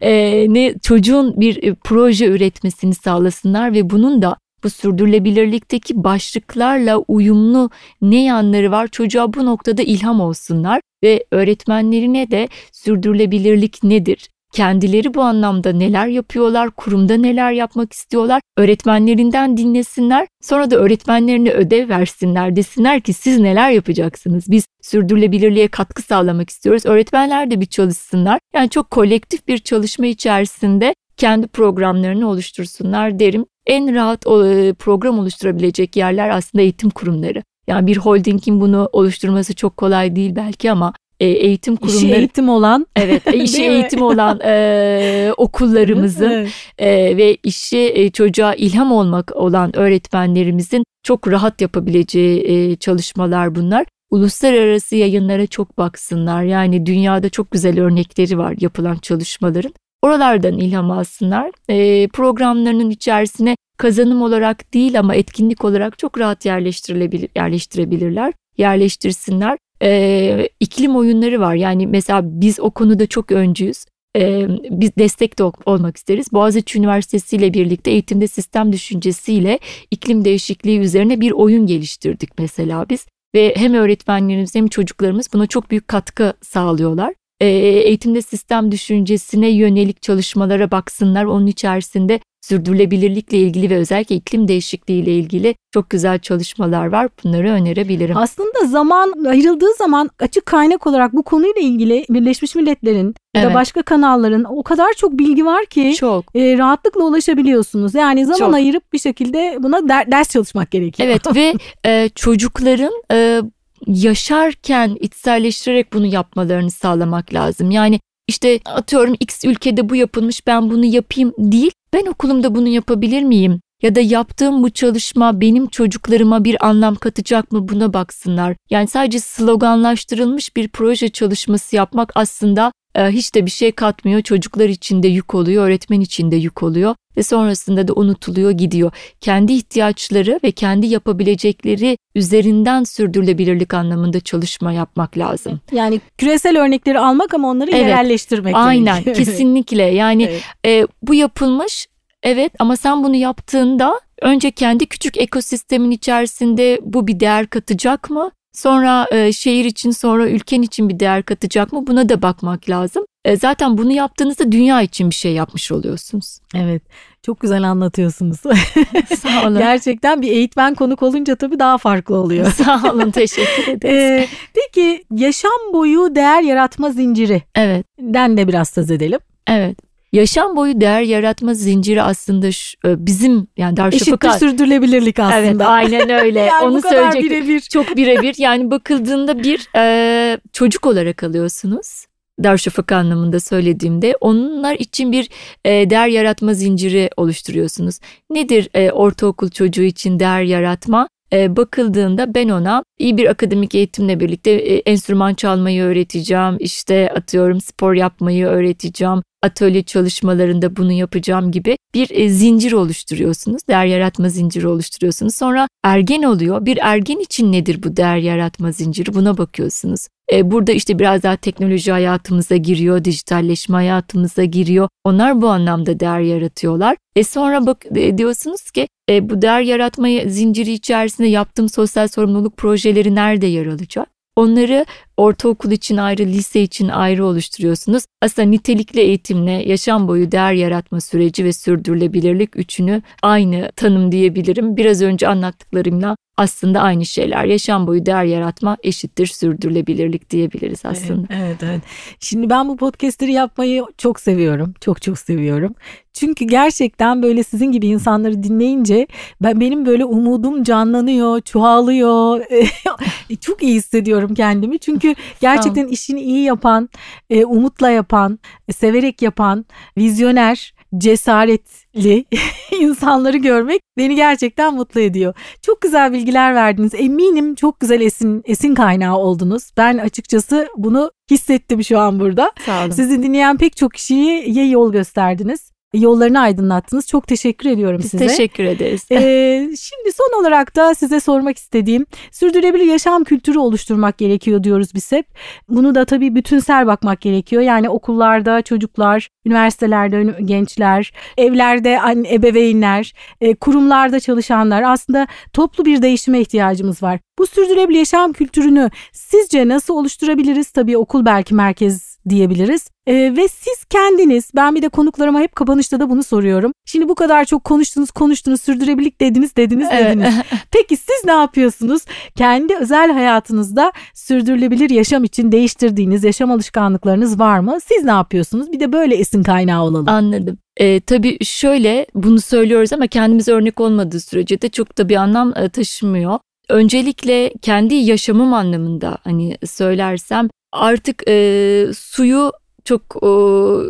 ee, 0.00 0.46
ne 0.54 0.74
çocuğun 0.82 1.40
bir 1.40 1.62
e, 1.62 1.74
proje 1.74 2.26
üretmesini 2.26 2.94
sağlasınlar 2.94 3.72
ve 3.72 3.90
bunun 3.90 4.22
da 4.22 4.36
bu 4.64 4.70
sürdürülebilirlikteki 4.70 6.04
başlıklarla 6.04 6.96
uyumlu 6.96 7.70
ne 8.02 8.24
yanları 8.24 8.70
var 8.70 8.88
çocuğa 8.88 9.32
bu 9.32 9.46
noktada 9.46 9.82
ilham 9.82 10.20
olsunlar 10.20 10.80
ve 11.04 11.24
öğretmenlerine 11.30 12.30
de 12.30 12.48
sürdürülebilirlik 12.72 13.84
nedir? 13.84 14.28
Kendileri 14.52 15.14
bu 15.14 15.22
anlamda 15.22 15.72
neler 15.72 16.06
yapıyorlar, 16.06 16.70
kurumda 16.70 17.16
neler 17.16 17.52
yapmak 17.52 17.92
istiyorlar, 17.92 18.40
öğretmenlerinden 18.56 19.56
dinlesinler, 19.56 20.26
sonra 20.42 20.70
da 20.70 20.76
öğretmenlerine 20.76 21.50
ödev 21.50 21.88
versinler, 21.88 22.56
desinler 22.56 23.00
ki 23.00 23.12
siz 23.12 23.38
neler 23.38 23.70
yapacaksınız, 23.70 24.44
biz 24.50 24.66
sürdürülebilirliğe 24.82 25.68
katkı 25.68 26.02
sağlamak 26.02 26.50
istiyoruz, 26.50 26.86
öğretmenler 26.86 27.50
de 27.50 27.60
bir 27.60 27.66
çalışsınlar. 27.66 28.38
Yani 28.54 28.70
çok 28.70 28.90
kolektif 28.90 29.48
bir 29.48 29.58
çalışma 29.58 30.06
içerisinde 30.06 30.94
kendi 31.16 31.46
programlarını 31.46 32.28
oluştursunlar 32.28 33.18
derim. 33.18 33.46
En 33.66 33.94
rahat 33.94 34.26
e, 34.26 34.74
program 34.74 35.18
oluşturabilecek 35.18 35.96
yerler 35.96 36.28
aslında 36.28 36.62
eğitim 36.62 36.90
kurumları. 36.90 37.42
Yani 37.66 37.86
bir 37.86 37.96
holdingin 37.96 38.60
bunu 38.60 38.88
oluşturması 38.92 39.54
çok 39.54 39.76
kolay 39.76 40.16
değil 40.16 40.36
belki 40.36 40.70
ama 40.70 40.92
e, 41.20 41.26
eğitim 41.26 41.76
kurumları 41.76 42.04
işi 42.04 42.14
eğitim 42.14 42.48
olan 42.48 42.86
evet 42.96 43.26
e, 43.26 43.36
işi 43.44 43.62
eğitim 43.62 44.02
olan 44.02 44.40
e, 44.44 45.32
okullarımızın 45.36 46.30
evet. 46.30 46.52
e, 46.78 47.16
ve 47.16 47.36
işi 47.42 47.92
e, 47.94 48.10
çocuğa 48.10 48.54
ilham 48.54 48.92
olmak 48.92 49.36
olan 49.36 49.76
öğretmenlerimizin 49.76 50.84
çok 51.02 51.28
rahat 51.28 51.60
yapabileceği 51.60 52.40
e, 52.40 52.76
çalışmalar 52.76 53.54
bunlar. 53.54 53.86
Uluslararası 54.10 54.96
yayınlara 54.96 55.46
çok 55.46 55.78
baksınlar. 55.78 56.42
Yani 56.42 56.86
dünyada 56.86 57.28
çok 57.28 57.50
güzel 57.50 57.80
örnekleri 57.80 58.38
var 58.38 58.54
yapılan 58.60 58.96
çalışmaların. 58.96 59.74
Oralardan 60.02 60.58
ilham 60.58 60.90
alsınlar. 60.90 61.50
E, 61.68 62.08
programlarının 62.08 62.90
içerisine 62.90 63.56
kazanım 63.76 64.22
olarak 64.22 64.74
değil 64.74 64.98
ama 64.98 65.14
etkinlik 65.14 65.64
olarak 65.64 65.98
çok 65.98 66.18
rahat 66.18 66.46
yerleştirilebilir, 66.46 67.30
yerleştirebilirler. 67.36 68.32
Yerleştirsinler. 68.58 69.58
E, 69.82 70.48
iklim 70.60 70.96
oyunları 70.96 71.40
var. 71.40 71.54
Yani 71.54 71.86
mesela 71.86 72.20
biz 72.24 72.60
o 72.60 72.70
konuda 72.70 73.06
çok 73.06 73.32
öncüyüz. 73.32 73.84
E, 74.16 74.46
biz 74.70 74.90
destek 74.98 75.38
de 75.38 75.42
olmak 75.66 75.96
isteriz. 75.96 76.32
Boğaziçi 76.32 76.78
Üniversitesi 76.78 77.36
ile 77.36 77.54
birlikte 77.54 77.90
eğitimde 77.90 78.26
sistem 78.26 78.72
düşüncesiyle 78.72 79.58
iklim 79.90 80.24
değişikliği 80.24 80.78
üzerine 80.78 81.20
bir 81.20 81.30
oyun 81.30 81.66
geliştirdik 81.66 82.30
mesela 82.38 82.88
biz. 82.88 83.06
Ve 83.34 83.54
hem 83.56 83.74
öğretmenlerimiz 83.74 84.54
hem 84.54 84.68
çocuklarımız 84.68 85.28
buna 85.32 85.46
çok 85.46 85.70
büyük 85.70 85.88
katkı 85.88 86.32
sağlıyorlar. 86.42 87.14
E, 87.42 87.46
eğitimde 87.88 88.22
sistem 88.22 88.72
düşüncesine 88.72 89.48
yönelik 89.48 90.02
çalışmalara 90.02 90.70
baksınlar. 90.70 91.24
Onun 91.24 91.46
içerisinde 91.46 92.20
sürdürülebilirlikle 92.40 93.38
ilgili 93.38 93.70
ve 93.70 93.76
özellikle 93.76 94.16
iklim 94.16 94.48
değişikliği 94.48 95.02
ile 95.02 95.12
ilgili 95.14 95.54
çok 95.74 95.90
güzel 95.90 96.18
çalışmalar 96.18 96.86
var. 96.86 97.08
Bunları 97.24 97.50
önerebilirim. 97.50 98.16
Aslında 98.16 98.66
zaman 98.66 99.24
ayrıldığı 99.28 99.74
zaman 99.78 100.10
açık 100.18 100.46
kaynak 100.46 100.86
olarak 100.86 101.12
bu 101.12 101.22
konuyla 101.22 101.62
ilgili 101.62 102.04
Birleşmiş 102.10 102.54
Milletler'in 102.54 103.14
evet. 103.34 103.44
ya 103.44 103.50
da 103.50 103.54
başka 103.54 103.82
kanalların 103.82 104.44
o 104.44 104.62
kadar 104.62 104.92
çok 104.96 105.18
bilgi 105.18 105.44
var 105.44 105.66
ki 105.66 105.94
çok. 105.98 106.36
E, 106.36 106.58
rahatlıkla 106.58 107.04
ulaşabiliyorsunuz. 107.04 107.94
Yani 107.94 108.26
zaman 108.26 108.38
çok. 108.38 108.54
ayırıp 108.54 108.92
bir 108.92 108.98
şekilde 108.98 109.56
buna 109.60 109.88
der, 109.88 110.10
ders 110.10 110.30
çalışmak 110.30 110.70
gerekiyor. 110.70 111.08
Evet 111.08 111.36
ve 111.36 111.54
e, 111.86 112.08
çocukların 112.08 112.92
e, 113.12 113.42
yaşarken 113.86 114.96
içselleştirerek 115.00 115.92
bunu 115.92 116.06
yapmalarını 116.06 116.70
sağlamak 116.70 117.34
lazım. 117.34 117.70
Yani 117.70 118.00
işte 118.28 118.60
atıyorum 118.64 119.14
X 119.20 119.44
ülkede 119.44 119.88
bu 119.88 119.96
yapılmış 119.96 120.46
ben 120.46 120.70
bunu 120.70 120.84
yapayım 120.84 121.34
değil. 121.38 121.72
Ben 121.92 122.06
okulumda 122.06 122.54
bunu 122.54 122.68
yapabilir 122.68 123.22
miyim? 123.22 123.60
Ya 123.82 123.94
da 123.94 124.00
yaptığım 124.00 124.62
bu 124.62 124.70
çalışma 124.70 125.40
benim 125.40 125.66
çocuklarıma 125.66 126.44
bir 126.44 126.66
anlam 126.66 126.94
katacak 126.94 127.52
mı 127.52 127.68
buna 127.68 127.92
baksınlar. 127.92 128.56
Yani 128.70 128.88
sadece 128.88 129.20
sloganlaştırılmış 129.20 130.56
bir 130.56 130.68
proje 130.68 131.08
çalışması 131.08 131.76
yapmak 131.76 132.12
aslında 132.14 132.72
e, 132.94 133.06
hiç 133.06 133.34
de 133.34 133.46
bir 133.46 133.50
şey 133.50 133.72
katmıyor. 133.72 134.22
Çocuklar 134.22 134.68
için 134.68 135.02
de 135.02 135.08
yük 135.08 135.34
oluyor, 135.34 135.66
öğretmen 135.66 136.00
için 136.00 136.30
de 136.30 136.36
yük 136.36 136.62
oluyor 136.62 136.94
ve 137.16 137.22
sonrasında 137.22 137.88
da 137.88 137.92
unutuluyor 137.92 138.50
gidiyor. 138.50 138.92
Kendi 139.20 139.52
ihtiyaçları 139.52 140.40
ve 140.44 140.52
kendi 140.52 140.86
yapabilecekleri 140.86 141.98
üzerinden 142.14 142.84
sürdürülebilirlik 142.84 143.74
anlamında 143.74 144.20
çalışma 144.20 144.72
yapmak 144.72 145.18
lazım. 145.18 145.60
Yani 145.72 146.00
küresel 146.18 146.62
örnekleri 146.62 146.98
almak 146.98 147.34
ama 147.34 147.50
onları 147.50 147.70
evet, 147.70 147.80
yerelleştirmek. 147.80 148.54
Aynen 148.56 149.02
kesinlikle 149.14 149.82
yani 149.82 150.22
evet. 150.22 150.42
e, 150.66 150.86
bu 151.02 151.14
yapılmış 151.14 151.86
evet 152.22 152.52
ama 152.58 152.76
sen 152.76 153.04
bunu 153.04 153.16
yaptığında 153.16 154.00
önce 154.22 154.50
kendi 154.50 154.86
küçük 154.86 155.18
ekosistemin 155.18 155.90
içerisinde 155.90 156.80
bu 156.82 157.06
bir 157.06 157.20
değer 157.20 157.46
katacak 157.46 158.10
mı? 158.10 158.30
Sonra 158.52 159.06
e, 159.12 159.32
şehir 159.32 159.64
için 159.64 159.90
sonra 159.90 160.28
ülken 160.28 160.62
için 160.62 160.88
bir 160.88 161.00
değer 161.00 161.22
katacak 161.22 161.72
mı 161.72 161.86
buna 161.86 162.08
da 162.08 162.22
bakmak 162.22 162.68
lazım. 162.70 163.04
E, 163.24 163.36
zaten 163.36 163.78
bunu 163.78 163.92
yaptığınızda 163.92 164.52
dünya 164.52 164.82
için 164.82 165.10
bir 165.10 165.14
şey 165.14 165.32
yapmış 165.32 165.72
oluyorsunuz. 165.72 166.38
Evet 166.54 166.82
çok 167.22 167.40
güzel 167.40 167.62
anlatıyorsunuz. 167.70 168.40
Sağ 169.18 169.42
olun. 169.46 169.58
Gerçekten 169.58 170.22
bir 170.22 170.30
eğitmen 170.32 170.74
konuk 170.74 171.02
olunca 171.02 171.36
tabii 171.36 171.58
daha 171.58 171.78
farklı 171.78 172.16
oluyor. 172.16 172.52
Sağ 172.64 172.92
olun 172.92 173.10
teşekkür 173.10 173.68
ederiz. 173.72 173.94
Ee, 173.94 174.28
peki 174.54 175.04
yaşam 175.10 175.72
boyu 175.72 176.14
değer 176.14 176.42
yaratma 176.42 176.90
zinciri. 176.90 177.42
Evet. 177.54 177.86
Den 177.98 178.36
de 178.36 178.48
biraz 178.48 178.68
söz 178.68 178.90
edelim. 178.90 179.18
Evet. 179.46 179.78
Yaşam 180.12 180.56
boyu 180.56 180.80
değer 180.80 181.02
yaratma 181.02 181.54
zinciri 181.54 182.02
aslında 182.02 182.48
e, 182.84 183.06
bizim 183.06 183.46
yani 183.56 183.76
Darüşşafaka. 183.76 184.28
Eşittir 184.28 184.48
sürdürülebilirlik 184.48 185.18
aslında. 185.18 185.38
Evet 185.38 185.60
aynen 185.60 186.10
öyle. 186.10 186.40
yani 186.40 186.64
Onu 186.64 186.76
bu 186.76 186.80
kadar 186.80 187.12
söyleyecek. 187.12 187.30
birebir. 187.30 187.60
Çok 187.60 187.96
birebir 187.96 188.34
yani 188.38 188.70
bakıldığında 188.70 189.42
bir 189.42 189.68
e, 189.76 190.38
çocuk 190.52 190.86
olarak 190.86 191.22
alıyorsunuz. 191.22 192.06
Darüşşafaka 192.42 192.96
anlamında 192.96 193.40
söylediğimde 193.40 194.16
onlar 194.20 194.74
için 194.74 195.12
bir 195.12 195.28
e, 195.64 195.90
değer 195.90 196.08
yaratma 196.08 196.54
zinciri 196.54 197.10
oluşturuyorsunuz. 197.16 197.98
Nedir 198.30 198.68
e, 198.74 198.90
ortaokul 198.90 199.48
çocuğu 199.48 199.82
için 199.82 200.18
değer 200.20 200.42
yaratma? 200.42 201.08
E, 201.32 201.56
bakıldığında 201.56 202.34
ben 202.34 202.48
ona 202.48 202.84
iyi 202.98 203.16
bir 203.16 203.26
akademik 203.30 203.74
eğitimle 203.74 204.20
birlikte 204.20 204.50
e, 204.50 204.74
enstrüman 204.76 205.34
çalmayı 205.34 205.82
öğreteceğim, 205.82 206.56
işte 206.60 207.12
atıyorum 207.16 207.60
spor 207.60 207.94
yapmayı 207.94 208.46
öğreteceğim, 208.46 209.22
atölye 209.42 209.82
çalışmalarında 209.82 210.76
bunu 210.76 210.92
yapacağım 210.92 211.50
gibi 211.50 211.76
bir 211.94 212.10
e, 212.10 212.28
zincir 212.28 212.72
oluşturuyorsunuz. 212.72 213.62
Değer 213.68 213.86
yaratma 213.86 214.28
zinciri 214.28 214.68
oluşturuyorsunuz. 214.68 215.34
Sonra 215.34 215.68
ergen 215.84 216.22
oluyor. 216.22 216.66
Bir 216.66 216.78
ergen 216.82 217.18
için 217.18 217.52
nedir 217.52 217.82
bu 217.82 217.96
değer 217.96 218.16
yaratma 218.16 218.72
zinciri? 218.72 219.14
Buna 219.14 219.38
bakıyorsunuz. 219.38 220.08
E, 220.32 220.50
burada 220.50 220.72
işte 220.72 220.98
biraz 220.98 221.22
daha 221.22 221.36
teknoloji 221.36 221.92
hayatımıza 221.92 222.56
giriyor, 222.56 223.04
dijitalleşme 223.04 223.76
hayatımıza 223.76 224.44
giriyor. 224.44 224.88
Onlar 225.04 225.42
bu 225.42 225.48
anlamda 225.48 226.00
değer 226.00 226.20
yaratıyorlar. 226.20 226.96
E 227.16 227.24
sonra 227.24 227.66
bak 227.66 227.86
e, 227.96 228.18
diyorsunuz 228.18 228.70
ki 228.70 228.88
e, 229.10 229.30
bu 229.30 229.42
değer 229.42 229.60
yaratma 229.60 230.08
zinciri 230.26 230.72
içerisinde 230.72 231.28
yaptığım 231.28 231.68
sosyal 231.68 232.08
sorumluluk 232.08 232.56
projeleri 232.56 233.14
nerede 233.14 233.46
yer 233.46 233.66
alacak? 233.66 234.08
Onları 234.36 234.86
ortaokul 235.16 235.70
için 235.70 235.96
ayrı, 235.96 236.22
lise 236.22 236.62
için 236.62 236.88
ayrı 236.88 237.26
oluşturuyorsunuz. 237.26 238.04
Aslında 238.22 238.48
nitelikli 238.48 239.00
eğitimle 239.00 239.52
yaşam 239.52 240.08
boyu 240.08 240.32
değer 240.32 240.52
yaratma 240.52 241.00
süreci 241.00 241.44
ve 241.44 241.52
sürdürülebilirlik 241.52 242.56
üçünü 242.56 243.02
aynı 243.22 243.72
tanım 243.76 244.12
diyebilirim. 244.12 244.76
Biraz 244.76 245.02
önce 245.02 245.28
anlattıklarımla 245.28 246.16
aslında 246.36 246.80
aynı 246.80 247.06
şeyler. 247.06 247.44
Yaşam 247.44 247.86
boyu 247.86 248.06
değer 248.06 248.24
yaratma 248.24 248.76
eşittir 248.82 249.26
sürdürülebilirlik 249.26 250.30
diyebiliriz 250.30 250.84
aslında. 250.84 251.26
Evet, 251.30 251.42
evet, 251.42 251.62
evet. 251.62 251.82
Şimdi 252.20 252.50
ben 252.50 252.68
bu 252.68 252.76
podcastleri 252.76 253.32
yapmayı 253.32 253.84
çok 253.98 254.20
seviyorum. 254.20 254.74
Çok 254.80 255.02
çok 255.02 255.18
seviyorum. 255.18 255.74
Çünkü 256.12 256.44
gerçekten 256.44 257.22
böyle 257.22 257.42
sizin 257.42 257.72
gibi 257.72 257.86
insanları 257.86 258.42
dinleyince 258.42 259.06
ben 259.42 259.60
benim 259.60 259.86
böyle 259.86 260.04
umudum 260.04 260.62
canlanıyor, 260.62 261.40
çoğalıyor. 261.40 262.44
çok 263.40 263.62
iyi 263.62 263.74
hissediyorum 263.74 264.34
kendimi. 264.34 264.78
Çünkü 264.78 265.01
gerçekten 265.40 265.86
işini 265.86 266.20
iyi 266.20 266.44
yapan, 266.44 266.88
e, 267.30 267.44
umutla 267.44 267.90
yapan, 267.90 268.38
severek 268.72 269.22
yapan, 269.22 269.66
vizyoner 269.98 270.74
cesaretli 270.98 272.24
insanları 272.80 273.36
görmek 273.36 273.80
beni 273.98 274.16
gerçekten 274.16 274.74
mutlu 274.74 275.00
ediyor. 275.00 275.34
Çok 275.62 275.80
güzel 275.80 276.12
bilgiler 276.12 276.54
verdiniz. 276.54 276.94
Eminim 276.94 277.54
çok 277.54 277.80
güzel 277.80 278.00
esin 278.00 278.42
esin 278.44 278.74
kaynağı 278.74 279.16
oldunuz. 279.16 279.70
Ben 279.76 279.98
açıkçası 279.98 280.68
bunu 280.76 281.10
hissettim 281.30 281.84
şu 281.84 281.98
an 281.98 282.20
burada. 282.20 282.52
Sağ 282.66 282.84
olun. 282.84 282.90
Sizi 282.90 283.22
dinleyen 283.22 283.58
pek 283.58 283.76
çok 283.76 283.92
kişiye 283.94 284.68
yol 284.68 284.92
gösterdiniz 284.92 285.71
yollarını 285.94 286.40
aydınlattınız. 286.40 287.06
Çok 287.06 287.26
teşekkür 287.26 287.70
ediyorum 287.70 288.00
Biz 288.02 288.10
size. 288.10 288.26
teşekkür 288.26 288.64
ederiz. 288.64 289.06
Ee, 289.10 289.70
şimdi 289.80 290.12
son 290.14 290.40
olarak 290.40 290.76
da 290.76 290.94
size 290.94 291.20
sormak 291.20 291.56
istediğim 291.56 292.06
sürdürülebilir 292.30 292.84
yaşam 292.84 293.24
kültürü 293.24 293.58
oluşturmak 293.58 294.18
gerekiyor 294.18 294.64
diyoruz 294.64 294.94
biz 294.94 295.12
hep. 295.12 295.26
Bunu 295.68 295.94
da 295.94 296.04
tabii 296.04 296.34
bütünsel 296.34 296.86
bakmak 296.86 297.20
gerekiyor. 297.20 297.62
Yani 297.62 297.88
okullarda 297.88 298.62
çocuklar, 298.62 299.28
üniversitelerde 299.46 300.42
gençler, 300.44 301.12
evlerde 301.38 302.00
anne, 302.00 302.34
ebeveynler, 302.34 303.12
e, 303.40 303.54
kurumlarda 303.54 304.20
çalışanlar 304.20 304.82
aslında 304.82 305.26
toplu 305.52 305.84
bir 305.84 306.02
değişime 306.02 306.40
ihtiyacımız 306.40 307.02
var. 307.02 307.20
Bu 307.38 307.46
sürdürülebilir 307.46 307.98
yaşam 307.98 308.32
kültürünü 308.32 308.90
sizce 309.12 309.68
nasıl 309.68 309.94
oluşturabiliriz? 309.94 310.70
Tabii 310.70 310.96
okul 310.98 311.24
belki 311.24 311.54
merkez 311.54 312.11
diyebiliriz. 312.28 312.88
E, 313.06 313.14
ve 313.14 313.48
siz 313.48 313.84
kendiniz 313.84 314.50
ben 314.54 314.74
bir 314.74 314.82
de 314.82 314.88
konuklarıma 314.88 315.40
hep 315.40 315.56
kapanışta 315.56 316.00
da 316.00 316.10
bunu 316.10 316.22
soruyorum. 316.22 316.72
Şimdi 316.86 317.08
bu 317.08 317.14
kadar 317.14 317.44
çok 317.44 317.64
konuştunuz 317.64 318.10
konuştunuz 318.10 318.62
sürdürülebilirlik 318.62 319.20
dediniz 319.20 319.56
dediniz 319.56 319.90
dediniz. 319.90 320.34
Peki 320.70 320.96
siz 320.96 321.24
ne 321.24 321.32
yapıyorsunuz? 321.32 322.02
Kendi 322.36 322.76
özel 322.76 323.12
hayatınızda 323.12 323.92
sürdürülebilir 324.14 324.90
yaşam 324.90 325.24
için 325.24 325.52
değiştirdiğiniz 325.52 326.24
yaşam 326.24 326.50
alışkanlıklarınız 326.50 327.38
var 327.38 327.58
mı? 327.58 327.78
Siz 327.84 328.04
ne 328.04 328.10
yapıyorsunuz? 328.10 328.72
Bir 328.72 328.80
de 328.80 328.92
böyle 328.92 329.14
esin 329.14 329.42
kaynağı 329.42 329.82
olalım. 329.82 330.08
Anladım. 330.08 330.58
E, 330.76 331.00
tabii 331.00 331.44
şöyle 331.44 332.06
bunu 332.14 332.40
söylüyoruz 332.40 332.92
ama 332.92 333.06
kendimiz 333.06 333.48
örnek 333.48 333.80
olmadığı 333.80 334.20
sürece 334.20 334.62
de 334.62 334.68
çok 334.68 334.98
da 334.98 335.08
bir 335.08 335.16
anlam 335.16 335.52
e, 335.56 335.68
taşımıyor. 335.68 336.38
Öncelikle 336.68 337.52
kendi 337.62 337.94
yaşamım 337.94 338.54
anlamında 338.54 339.18
hani 339.24 339.56
söylersem 339.66 340.48
artık 340.72 341.22
e, 341.28 341.86
suyu 341.94 342.52
çok 342.84 343.02
e, 343.22 343.26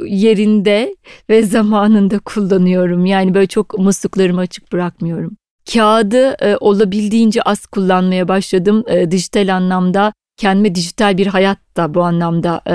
yerinde 0.09 0.97
ve 1.31 1.43
zamanında 1.43 2.19
kullanıyorum. 2.19 3.07
Yani 3.07 3.35
böyle 3.35 3.47
çok 3.47 3.79
musluklarımı 3.79 4.41
açık 4.41 4.73
bırakmıyorum. 4.73 5.37
Kağıdı 5.73 6.37
e, 6.41 6.57
olabildiğince 6.57 7.43
az 7.43 7.67
kullanmaya 7.67 8.29
başladım. 8.29 8.85
E, 8.89 9.11
dijital 9.11 9.55
anlamda 9.55 10.13
kendime 10.37 10.75
dijital 10.75 11.19
bir 11.19 11.27
hayat 11.27 11.59
da 11.77 11.95
bu 11.95 12.03
anlamda 12.03 12.61
e, 12.67 12.75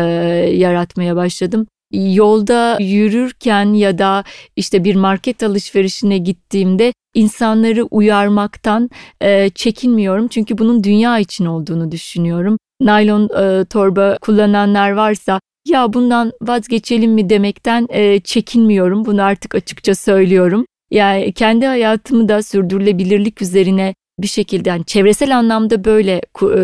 yaratmaya 0.55 1.15
başladım. 1.15 1.67
Yolda 1.91 2.77
yürürken 2.79 3.73
ya 3.73 3.97
da 3.97 4.23
işte 4.55 4.83
bir 4.83 4.95
market 4.95 5.43
alışverişine 5.43 6.17
gittiğimde 6.17 6.93
insanları 7.13 7.83
uyarmaktan 7.83 8.89
e, 9.21 9.49
çekinmiyorum. 9.49 10.27
Çünkü 10.27 10.57
bunun 10.57 10.83
dünya 10.83 11.19
için 11.19 11.45
olduğunu 11.45 11.91
düşünüyorum. 11.91 12.57
Naylon 12.81 13.23
e, 13.23 13.65
torba 13.65 14.17
kullananlar 14.21 14.91
varsa 14.91 15.39
ya 15.67 15.93
bundan 15.93 16.31
vazgeçelim 16.41 17.11
mi 17.11 17.29
demekten 17.29 17.87
e, 17.89 18.19
çekinmiyorum. 18.19 19.05
Bunu 19.05 19.23
artık 19.23 19.55
açıkça 19.55 19.95
söylüyorum. 19.95 20.65
Yani 20.91 21.33
kendi 21.33 21.65
hayatımı 21.65 22.29
da 22.29 22.43
sürdürülebilirlik 22.43 23.41
üzerine 23.41 23.93
bir 24.19 24.27
şekilde 24.27 24.69
yani 24.69 24.85
çevresel 24.85 25.37
anlamda 25.37 25.83
böyle 25.83 26.21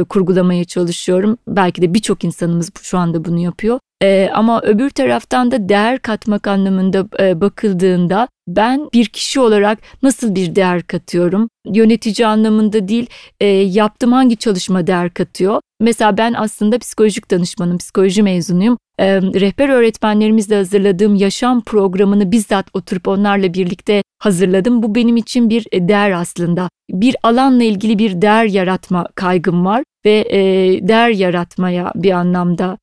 kurgulamaya 0.10 0.66
çalışıyorum. 0.66 1.38
Belki 1.48 1.82
de 1.82 1.94
birçok 1.94 2.24
insanımız 2.24 2.72
şu 2.82 2.98
anda 2.98 3.26
bunu 3.26 3.40
yapıyor. 3.40 3.80
Ee, 4.04 4.30
ama 4.34 4.62
öbür 4.62 4.90
taraftan 4.90 5.52
da 5.52 5.70
değer 5.70 6.00
katmak 6.00 6.48
anlamında 6.48 7.08
e, 7.20 7.42
bakıldığında 7.42 8.28
ben 8.48 8.90
bir 8.94 9.06
kişi 9.06 9.40
olarak 9.40 9.80
nasıl 10.04 10.36
bir 10.36 10.56
değer 10.56 10.84
katıyorum? 10.84 11.50
Yönetici 11.66 12.28
anlamında 12.28 12.88
değil, 12.88 13.10
e, 13.40 13.46
yaptığım 13.48 14.12
hangi 14.12 14.38
çalışma 14.38 14.88
değer 14.88 15.14
katıyor? 15.14 15.62
Mesela 15.80 16.18
ben 16.18 16.34
aslında 16.34 16.80
psikolojik 16.80 17.32
danışmanım, 17.32 17.78
psikoloji 17.78 18.24
mezunuyum. 18.24 18.78
E, 19.00 19.22
rehber 19.22 19.70
öğretmenlerimizle 19.70 20.56
hazırladığım 20.56 21.16
yaşam 21.16 21.62
programını 21.62 22.32
bizzat 22.32 22.66
oturup 22.74 23.08
onlarla 23.08 23.54
birlikte 23.54 24.04
hazırladım. 24.20 24.84
Bu 24.84 24.96
benim 24.96 25.18
için 25.18 25.50
bir 25.50 25.68
e, 25.72 25.88
değer 25.88 26.12
aslında. 26.12 26.70
Bir 26.90 27.16
alanla 27.24 27.64
ilgili 27.64 28.00
bir 28.00 28.22
değer 28.22 28.46
yaratma 28.46 29.08
kaygım 29.16 29.66
var 29.66 29.84
ve 30.06 30.26
e, 30.30 30.40
değer 30.88 31.10
yaratmaya 31.10 31.92
bir 31.96 32.12
anlamda 32.12 32.78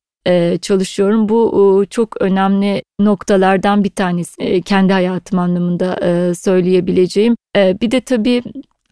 çalışıyorum. 0.61 1.29
Bu 1.29 1.83
e, 1.83 1.85
çok 1.85 2.21
önemli 2.21 2.83
noktalardan 2.99 3.83
bir 3.83 3.89
tanesi 3.89 4.41
e, 4.41 4.61
kendi 4.61 4.93
hayatım 4.93 5.39
anlamında 5.39 5.99
e, 6.03 6.35
söyleyebileceğim. 6.35 7.35
E, 7.57 7.77
bir 7.81 7.91
de 7.91 8.01
tabii 8.01 8.43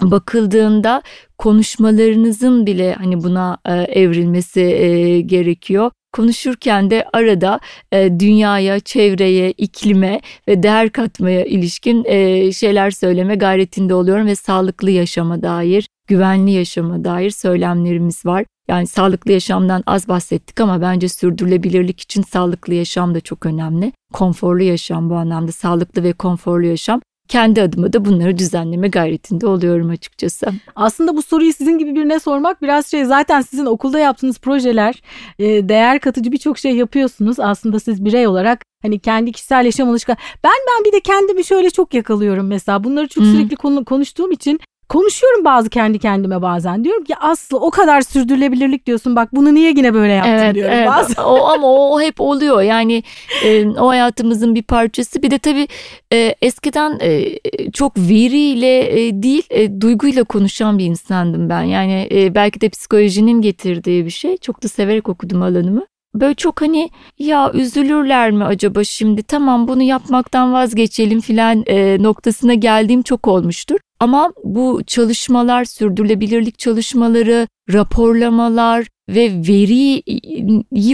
bakıldığında 0.02 1.02
konuşmalarınızın 1.38 2.66
bile 2.66 2.94
hani 2.94 3.24
buna 3.24 3.58
e, 3.66 3.74
evrilmesi 3.74 4.62
e, 4.62 5.22
gerekiyor. 5.22 5.92
Konuşurken 6.14 6.90
de 6.90 7.06
arada 7.14 7.60
e, 7.92 8.20
dünyaya, 8.20 8.80
çevreye, 8.80 9.52
iklime 9.52 10.22
ve 10.48 10.64
değer 10.64 10.90
katmaya 10.90 11.46
ilişkin 11.46 12.06
e, 12.06 12.52
şeyler 12.52 12.92
söyleme 12.92 13.36
gayretinde 13.36 13.94
oluyorum 13.94 14.26
ve 14.28 14.36
sağlıklı 14.36 14.92
yaşama 14.92 15.42
dair, 15.42 15.88
güvenli 16.08 16.52
yaşama 16.52 17.04
dair 17.04 17.30
söylemlerimiz 17.30 18.26
var. 18.26 18.46
Yani 18.70 18.88
sağlıklı 18.88 19.32
yaşamdan 19.32 19.84
az 19.88 20.08
bahsettik 20.08 20.62
ama 20.62 20.82
bence 20.82 21.10
sürdürülebilirlik 21.10 22.00
için 22.00 22.22
sağlıklı 22.22 22.74
yaşam 22.74 23.16
da 23.16 23.22
çok 23.22 23.46
önemli. 23.46 23.92
Konforlu 24.14 24.64
yaşam 24.64 25.10
bu 25.10 25.16
anlamda 25.16 25.52
sağlıklı 25.52 26.04
ve 26.04 26.14
konforlu 26.14 26.66
yaşam 26.66 27.02
kendi 27.28 27.62
adıma 27.62 27.94
da 27.94 28.06
bunları 28.06 28.38
düzenleme 28.38 28.88
gayretinde 28.88 29.48
oluyorum 29.48 29.90
açıkçası. 29.90 30.48
Aslında 30.76 31.16
bu 31.16 31.22
soruyu 31.22 31.54
sizin 31.54 31.78
gibi 31.78 31.96
birine 31.96 32.20
sormak 32.20 32.62
biraz 32.62 32.92
şey 32.92 33.06
zaten 33.06 33.42
sizin 33.42 33.66
okulda 33.66 34.00
yaptığınız 34.00 34.40
projeler 34.40 35.02
e, 35.40 35.70
değer 35.70 36.00
katıcı 36.00 36.32
birçok 36.32 36.58
şey 36.58 36.76
yapıyorsunuz. 36.76 37.40
Aslında 37.40 37.80
siz 37.80 38.06
birey 38.06 38.28
olarak 38.28 38.66
hani 38.82 39.00
kendi 39.00 39.32
kişisel 39.32 39.66
yaşam 39.66 39.90
alışkan. 39.90 40.18
Ben 40.44 40.52
ben 40.68 40.86
bir 40.86 40.92
de 40.92 41.00
kendimi 41.00 41.46
şöyle 41.46 41.70
çok 41.70 41.94
yakalıyorum 41.94 42.48
mesela. 42.48 42.84
Bunları 42.84 43.08
çok 43.08 43.24
sürekli 43.26 43.56
konu, 43.56 43.86
konuştuğum 43.86 44.32
için 44.32 44.60
konuşuyorum 44.90 45.46
bazı 45.46 45.70
kendi 45.70 46.00
kendime 46.00 46.42
bazen. 46.42 46.84
Diyorum 46.84 47.04
ki 47.04 47.16
Aslı 47.16 47.60
o 47.60 47.72
kadar 47.72 48.02
sürdürülebilirlik 48.02 48.86
diyorsun 48.86 49.16
bak 49.16 49.36
bunu 49.36 49.54
niye 49.54 49.70
yine 49.70 49.94
böyle 49.94 50.14
yaptın 50.14 50.32
evet, 50.32 50.56
diyorum 50.56 50.74
evet. 50.74 50.88
bazen. 50.88 51.24
o, 51.24 51.48
ama 51.48 51.68
o 51.68 52.02
hep 52.02 52.22
oluyor 52.22 52.62
yani 52.62 53.04
e, 53.44 53.68
o 53.68 53.88
hayatımızın 53.88 54.56
bir 54.56 54.64
parçası. 54.64 55.24
Bir 55.24 55.32
de 55.32 55.40
tabii 55.40 55.68
e, 56.14 56.36
eskiden 56.42 57.00
e, 57.02 57.40
çok 57.72 57.98
veriyle 57.98 59.08
e, 59.08 59.24
değil 59.24 59.44
e, 59.50 59.82
duyguyla 59.82 60.24
konuşan 60.24 60.80
bir 60.80 60.86
insandım 60.86 61.50
ben. 61.50 61.62
Yani 61.62 62.08
e, 62.12 62.36
belki 62.36 62.62
de 62.62 62.70
psikolojinin 62.70 63.42
getirdiği 63.42 64.06
bir 64.06 64.10
şey. 64.10 64.38
Çok 64.38 64.64
da 64.64 64.68
severek 64.68 65.10
okudum 65.10 65.42
alanımı. 65.42 65.86
Böyle 66.16 66.34
çok 66.34 66.62
hani 66.62 66.90
ya 67.20 67.52
üzülürler 67.54 68.32
mi 68.32 68.44
acaba 68.44 68.84
şimdi 68.84 69.24
tamam 69.24 69.68
bunu 69.68 69.84
yapmaktan 69.84 70.54
vazgeçelim 70.54 71.22
filan 71.22 71.64
e, 71.68 72.04
noktasına 72.04 72.54
geldiğim 72.54 73.02
çok 73.02 73.28
olmuştur. 73.28 73.80
Ama 74.00 74.34
bu 74.44 74.82
çalışmalar, 74.88 75.66
sürdürülebilirlik 75.66 76.60
çalışmaları, 76.60 77.48
raporlamalar 77.74 78.88
ve 79.10 79.32
veriyi 79.48 80.04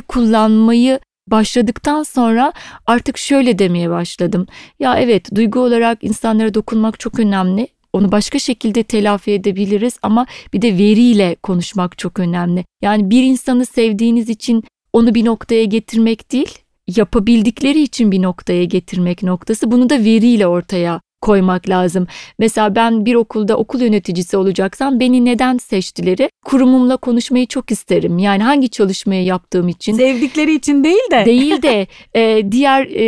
kullanmayı 0.01 0.99
başladıktan 1.27 2.03
sonra 2.03 2.53
artık 2.85 3.17
şöyle 3.17 3.59
demeye 3.59 3.89
başladım. 3.89 4.47
Ya 4.79 4.97
evet 4.99 5.35
duygu 5.35 5.59
olarak 5.59 6.03
insanlara 6.03 6.53
dokunmak 6.53 6.99
çok 6.99 7.19
önemli. 7.19 7.67
Onu 7.93 8.11
başka 8.11 8.39
şekilde 8.39 8.83
telafi 8.83 9.31
edebiliriz 9.31 9.99
ama 10.01 10.25
bir 10.53 10.61
de 10.61 10.77
veriyle 10.77 11.35
konuşmak 11.43 11.97
çok 11.97 12.19
önemli. 12.19 12.65
Yani 12.81 13.09
bir 13.09 13.23
insanı 13.23 13.65
sevdiğiniz 13.65 14.29
için 14.29 14.63
onu 14.95 15.15
bir 15.15 15.25
noktaya 15.25 15.65
getirmek 15.65 16.31
değil, 16.31 16.57
yapabildikleri 16.87 17.81
için 17.81 18.11
bir 18.11 18.21
noktaya 18.21 18.63
getirmek 18.63 19.23
noktası. 19.23 19.71
Bunu 19.71 19.89
da 19.89 19.99
veriyle 19.99 20.47
ortaya 20.47 21.01
koymak 21.21 21.69
lazım. 21.69 22.07
Mesela 22.39 22.75
ben 22.75 23.05
bir 23.05 23.15
okulda 23.15 23.57
okul 23.57 23.81
yöneticisi 23.81 24.37
olacaksam 24.37 24.99
beni 24.99 25.25
neden 25.25 25.57
seçtileri 25.57 26.29
kurumumla 26.45 26.97
konuşmayı 26.97 27.47
çok 27.47 27.71
isterim. 27.71 28.17
Yani 28.17 28.43
hangi 28.43 28.69
çalışmayı 28.69 29.23
yaptığım 29.23 29.67
için. 29.67 29.93
Sevdikleri 29.93 30.55
için 30.55 30.83
değil 30.83 31.11
de. 31.11 31.25
Değil 31.25 31.61
de 31.61 31.87
e, 32.15 32.51
diğer 32.51 32.85
e, 32.85 33.05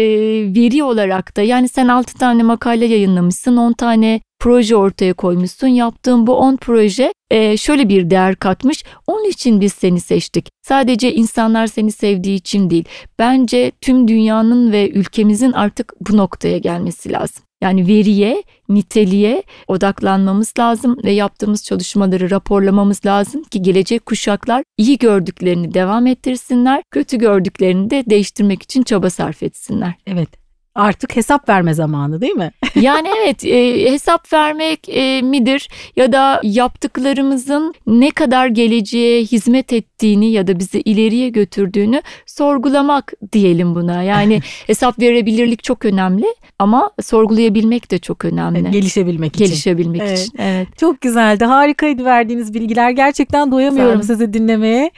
veri 0.56 0.84
olarak 0.84 1.38
da 1.38 1.42
yani 1.42 1.70
sen 1.70 1.88
6 1.88 2.18
tane 2.18 2.44
makale 2.44 2.86
yayınlamışsın 2.86 3.58
10 3.58 3.74
tane 3.74 4.22
proje 4.40 4.76
ortaya 4.76 5.14
koymuşsun. 5.14 5.68
Yaptığın 5.68 6.28
bu 6.28 6.36
10 6.36 6.58
proje 6.58 7.14
e, 7.32 7.58
şöyle 7.58 7.90
bir 7.90 8.10
değer 8.10 8.36
katmış. 8.36 8.84
Onun 9.08 9.30
için 9.30 9.62
biz 9.62 9.74
seni 9.74 10.00
seçtik. 10.00 10.50
Sadece 10.62 11.14
insanlar 11.14 11.68
seni 11.68 11.92
sevdiği 11.92 12.38
için 12.38 12.70
değil. 12.70 12.86
Bence 13.20 13.72
tüm 13.82 14.08
dünyanın 14.08 14.72
ve 14.72 14.90
ülkemizin 14.90 15.52
artık 15.52 15.94
bu 16.02 16.18
noktaya 16.18 16.58
gelmesi 16.58 17.12
lazım. 17.12 17.44
Yani 17.62 17.88
veriye, 17.88 18.44
niteliğe 18.70 19.44
odaklanmamız 19.68 20.54
lazım 20.60 20.98
ve 21.04 21.12
yaptığımız 21.12 21.64
çalışmaları 21.64 22.32
raporlamamız 22.32 23.06
lazım 23.06 23.44
ki 23.44 23.62
gelecek 23.62 24.06
kuşaklar 24.06 24.64
iyi 24.78 24.98
gördüklerini 24.98 25.74
devam 25.74 26.08
ettirsinler, 26.08 26.84
kötü 26.92 27.18
gördüklerini 27.18 27.90
de 27.90 28.04
değiştirmek 28.10 28.64
için 28.64 28.84
çaba 28.84 29.10
sarf 29.10 29.44
etsinler. 29.44 29.94
Evet. 30.08 30.47
Artık 30.78 31.16
hesap 31.16 31.50
verme 31.50 31.74
zamanı 31.74 32.22
değil 32.22 32.34
mi? 32.34 32.52
yani 32.76 33.08
evet 33.24 33.46
e, 33.46 33.92
hesap 33.92 34.34
vermek 34.34 34.90
e, 34.90 35.22
midir 35.22 35.70
ya 35.96 36.12
da 36.12 36.42
yaptıklarımızın 36.44 37.74
ne 37.88 38.12
kadar 38.12 38.48
geleceğe 38.48 39.22
hizmet 39.22 39.74
ettiğini 39.74 40.32
ya 40.32 40.48
da 40.48 40.60
bizi 40.60 40.82
ileriye 40.82 41.30
götürdüğünü 41.30 42.02
sorgulamak 42.26 43.14
diyelim 43.32 43.76
buna. 43.76 44.04
Yani 44.04 44.42
hesap 44.68 45.00
verebilirlik 45.00 45.64
çok 45.64 45.86
önemli 45.86 46.26
ama 46.60 46.92
sorgulayabilmek 47.02 47.92
de 47.92 47.98
çok 47.98 48.26
önemli. 48.26 48.72
Gelişebilmek 48.72 49.36
için. 49.36 49.46
Gelişebilmek 49.46 50.02
evet. 50.02 50.20
için. 50.20 50.38
Evet. 50.38 50.68
Çok 50.80 51.02
güzeldi. 51.02 51.46
Harikaydı 51.46 52.06
verdiğiniz 52.06 52.54
bilgiler. 52.54 52.90
Gerçekten 52.90 53.52
doyamıyorum 53.52 54.04
sizi 54.04 54.34
dinlemeye 54.34 54.92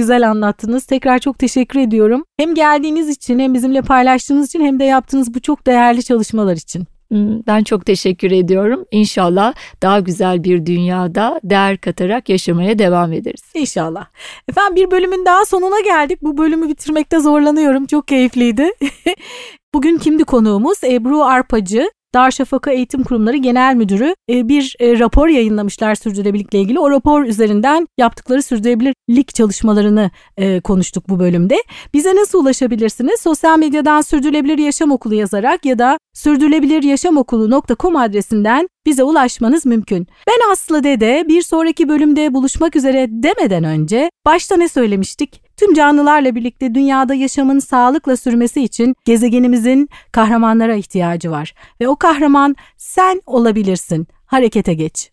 güzel 0.00 0.30
anlattınız. 0.30 0.84
Tekrar 0.84 1.18
çok 1.18 1.38
teşekkür 1.38 1.80
ediyorum. 1.80 2.24
Hem 2.38 2.54
geldiğiniz 2.54 3.08
için 3.08 3.38
hem 3.38 3.54
bizimle 3.54 3.82
paylaştığınız 3.82 4.46
için 4.46 4.60
hem 4.60 4.80
de 4.80 4.84
yaptığınız 4.84 5.34
bu 5.34 5.40
çok 5.40 5.66
değerli 5.66 6.02
çalışmalar 6.02 6.56
için. 6.56 6.84
Hmm, 7.10 7.46
ben 7.46 7.64
çok 7.64 7.86
teşekkür 7.86 8.30
ediyorum. 8.30 8.84
İnşallah 8.90 9.54
daha 9.82 10.00
güzel 10.00 10.44
bir 10.44 10.66
dünyada 10.66 11.40
değer 11.44 11.78
katarak 11.78 12.28
yaşamaya 12.28 12.78
devam 12.78 13.12
ederiz. 13.12 13.42
İnşallah. 13.54 14.06
Efendim 14.48 14.76
bir 14.76 14.90
bölümün 14.90 15.24
daha 15.26 15.44
sonuna 15.44 15.80
geldik. 15.80 16.22
Bu 16.22 16.38
bölümü 16.38 16.68
bitirmekte 16.68 17.20
zorlanıyorum. 17.20 17.86
Çok 17.86 18.08
keyifliydi. 18.08 18.70
Bugün 19.74 19.98
kimdi 19.98 20.24
konuğumuz? 20.24 20.84
Ebru 20.84 21.22
Arpacı. 21.22 21.90
Darüşşafaka 22.14 22.70
Eğitim 22.70 23.02
Kurumları 23.02 23.36
Genel 23.36 23.74
Müdürü 23.74 24.14
e, 24.30 24.48
bir 24.48 24.76
e, 24.80 24.98
rapor 24.98 25.28
yayınlamışlar 25.28 25.94
sürdürülebilirlikle 25.94 26.60
ilgili. 26.60 26.78
O 26.78 26.90
rapor 26.90 27.24
üzerinden 27.24 27.88
yaptıkları 27.98 28.42
sürdürülebilirlik 28.42 29.34
çalışmalarını 29.34 30.10
e, 30.36 30.60
konuştuk 30.60 31.08
bu 31.08 31.18
bölümde. 31.18 31.56
Bize 31.94 32.14
nasıl 32.14 32.42
ulaşabilirsiniz? 32.42 33.20
Sosyal 33.20 33.58
medyadan 33.58 34.00
Sürdürülebilir 34.00 34.58
Yaşam 34.58 34.90
Okulu 34.90 35.14
yazarak 35.14 35.64
ya 35.64 35.78
da 35.78 35.98
sürdürülebiliryaşamokulu.com 36.14 37.96
adresinden 37.96 38.68
bize 38.86 39.02
ulaşmanız 39.02 39.66
mümkün. 39.66 40.06
Ben 40.26 40.52
Aslı 40.52 40.84
Dede 40.84 41.24
bir 41.28 41.42
sonraki 41.42 41.88
bölümde 41.88 42.34
buluşmak 42.34 42.76
üzere 42.76 43.06
demeden 43.10 43.64
önce 43.64 44.10
başta 44.26 44.56
ne 44.56 44.68
söylemiştik? 44.68 45.49
Tüm 45.60 45.74
canlılarla 45.74 46.34
birlikte 46.34 46.74
dünyada 46.74 47.14
yaşamın 47.14 47.58
sağlıkla 47.58 48.16
sürmesi 48.16 48.62
için 48.62 48.94
gezegenimizin 49.04 49.88
kahramanlara 50.12 50.74
ihtiyacı 50.74 51.30
var 51.30 51.54
ve 51.80 51.88
o 51.88 51.96
kahraman 51.96 52.56
sen 52.76 53.22
olabilirsin. 53.26 54.06
Harekete 54.26 54.74
geç. 54.74 55.10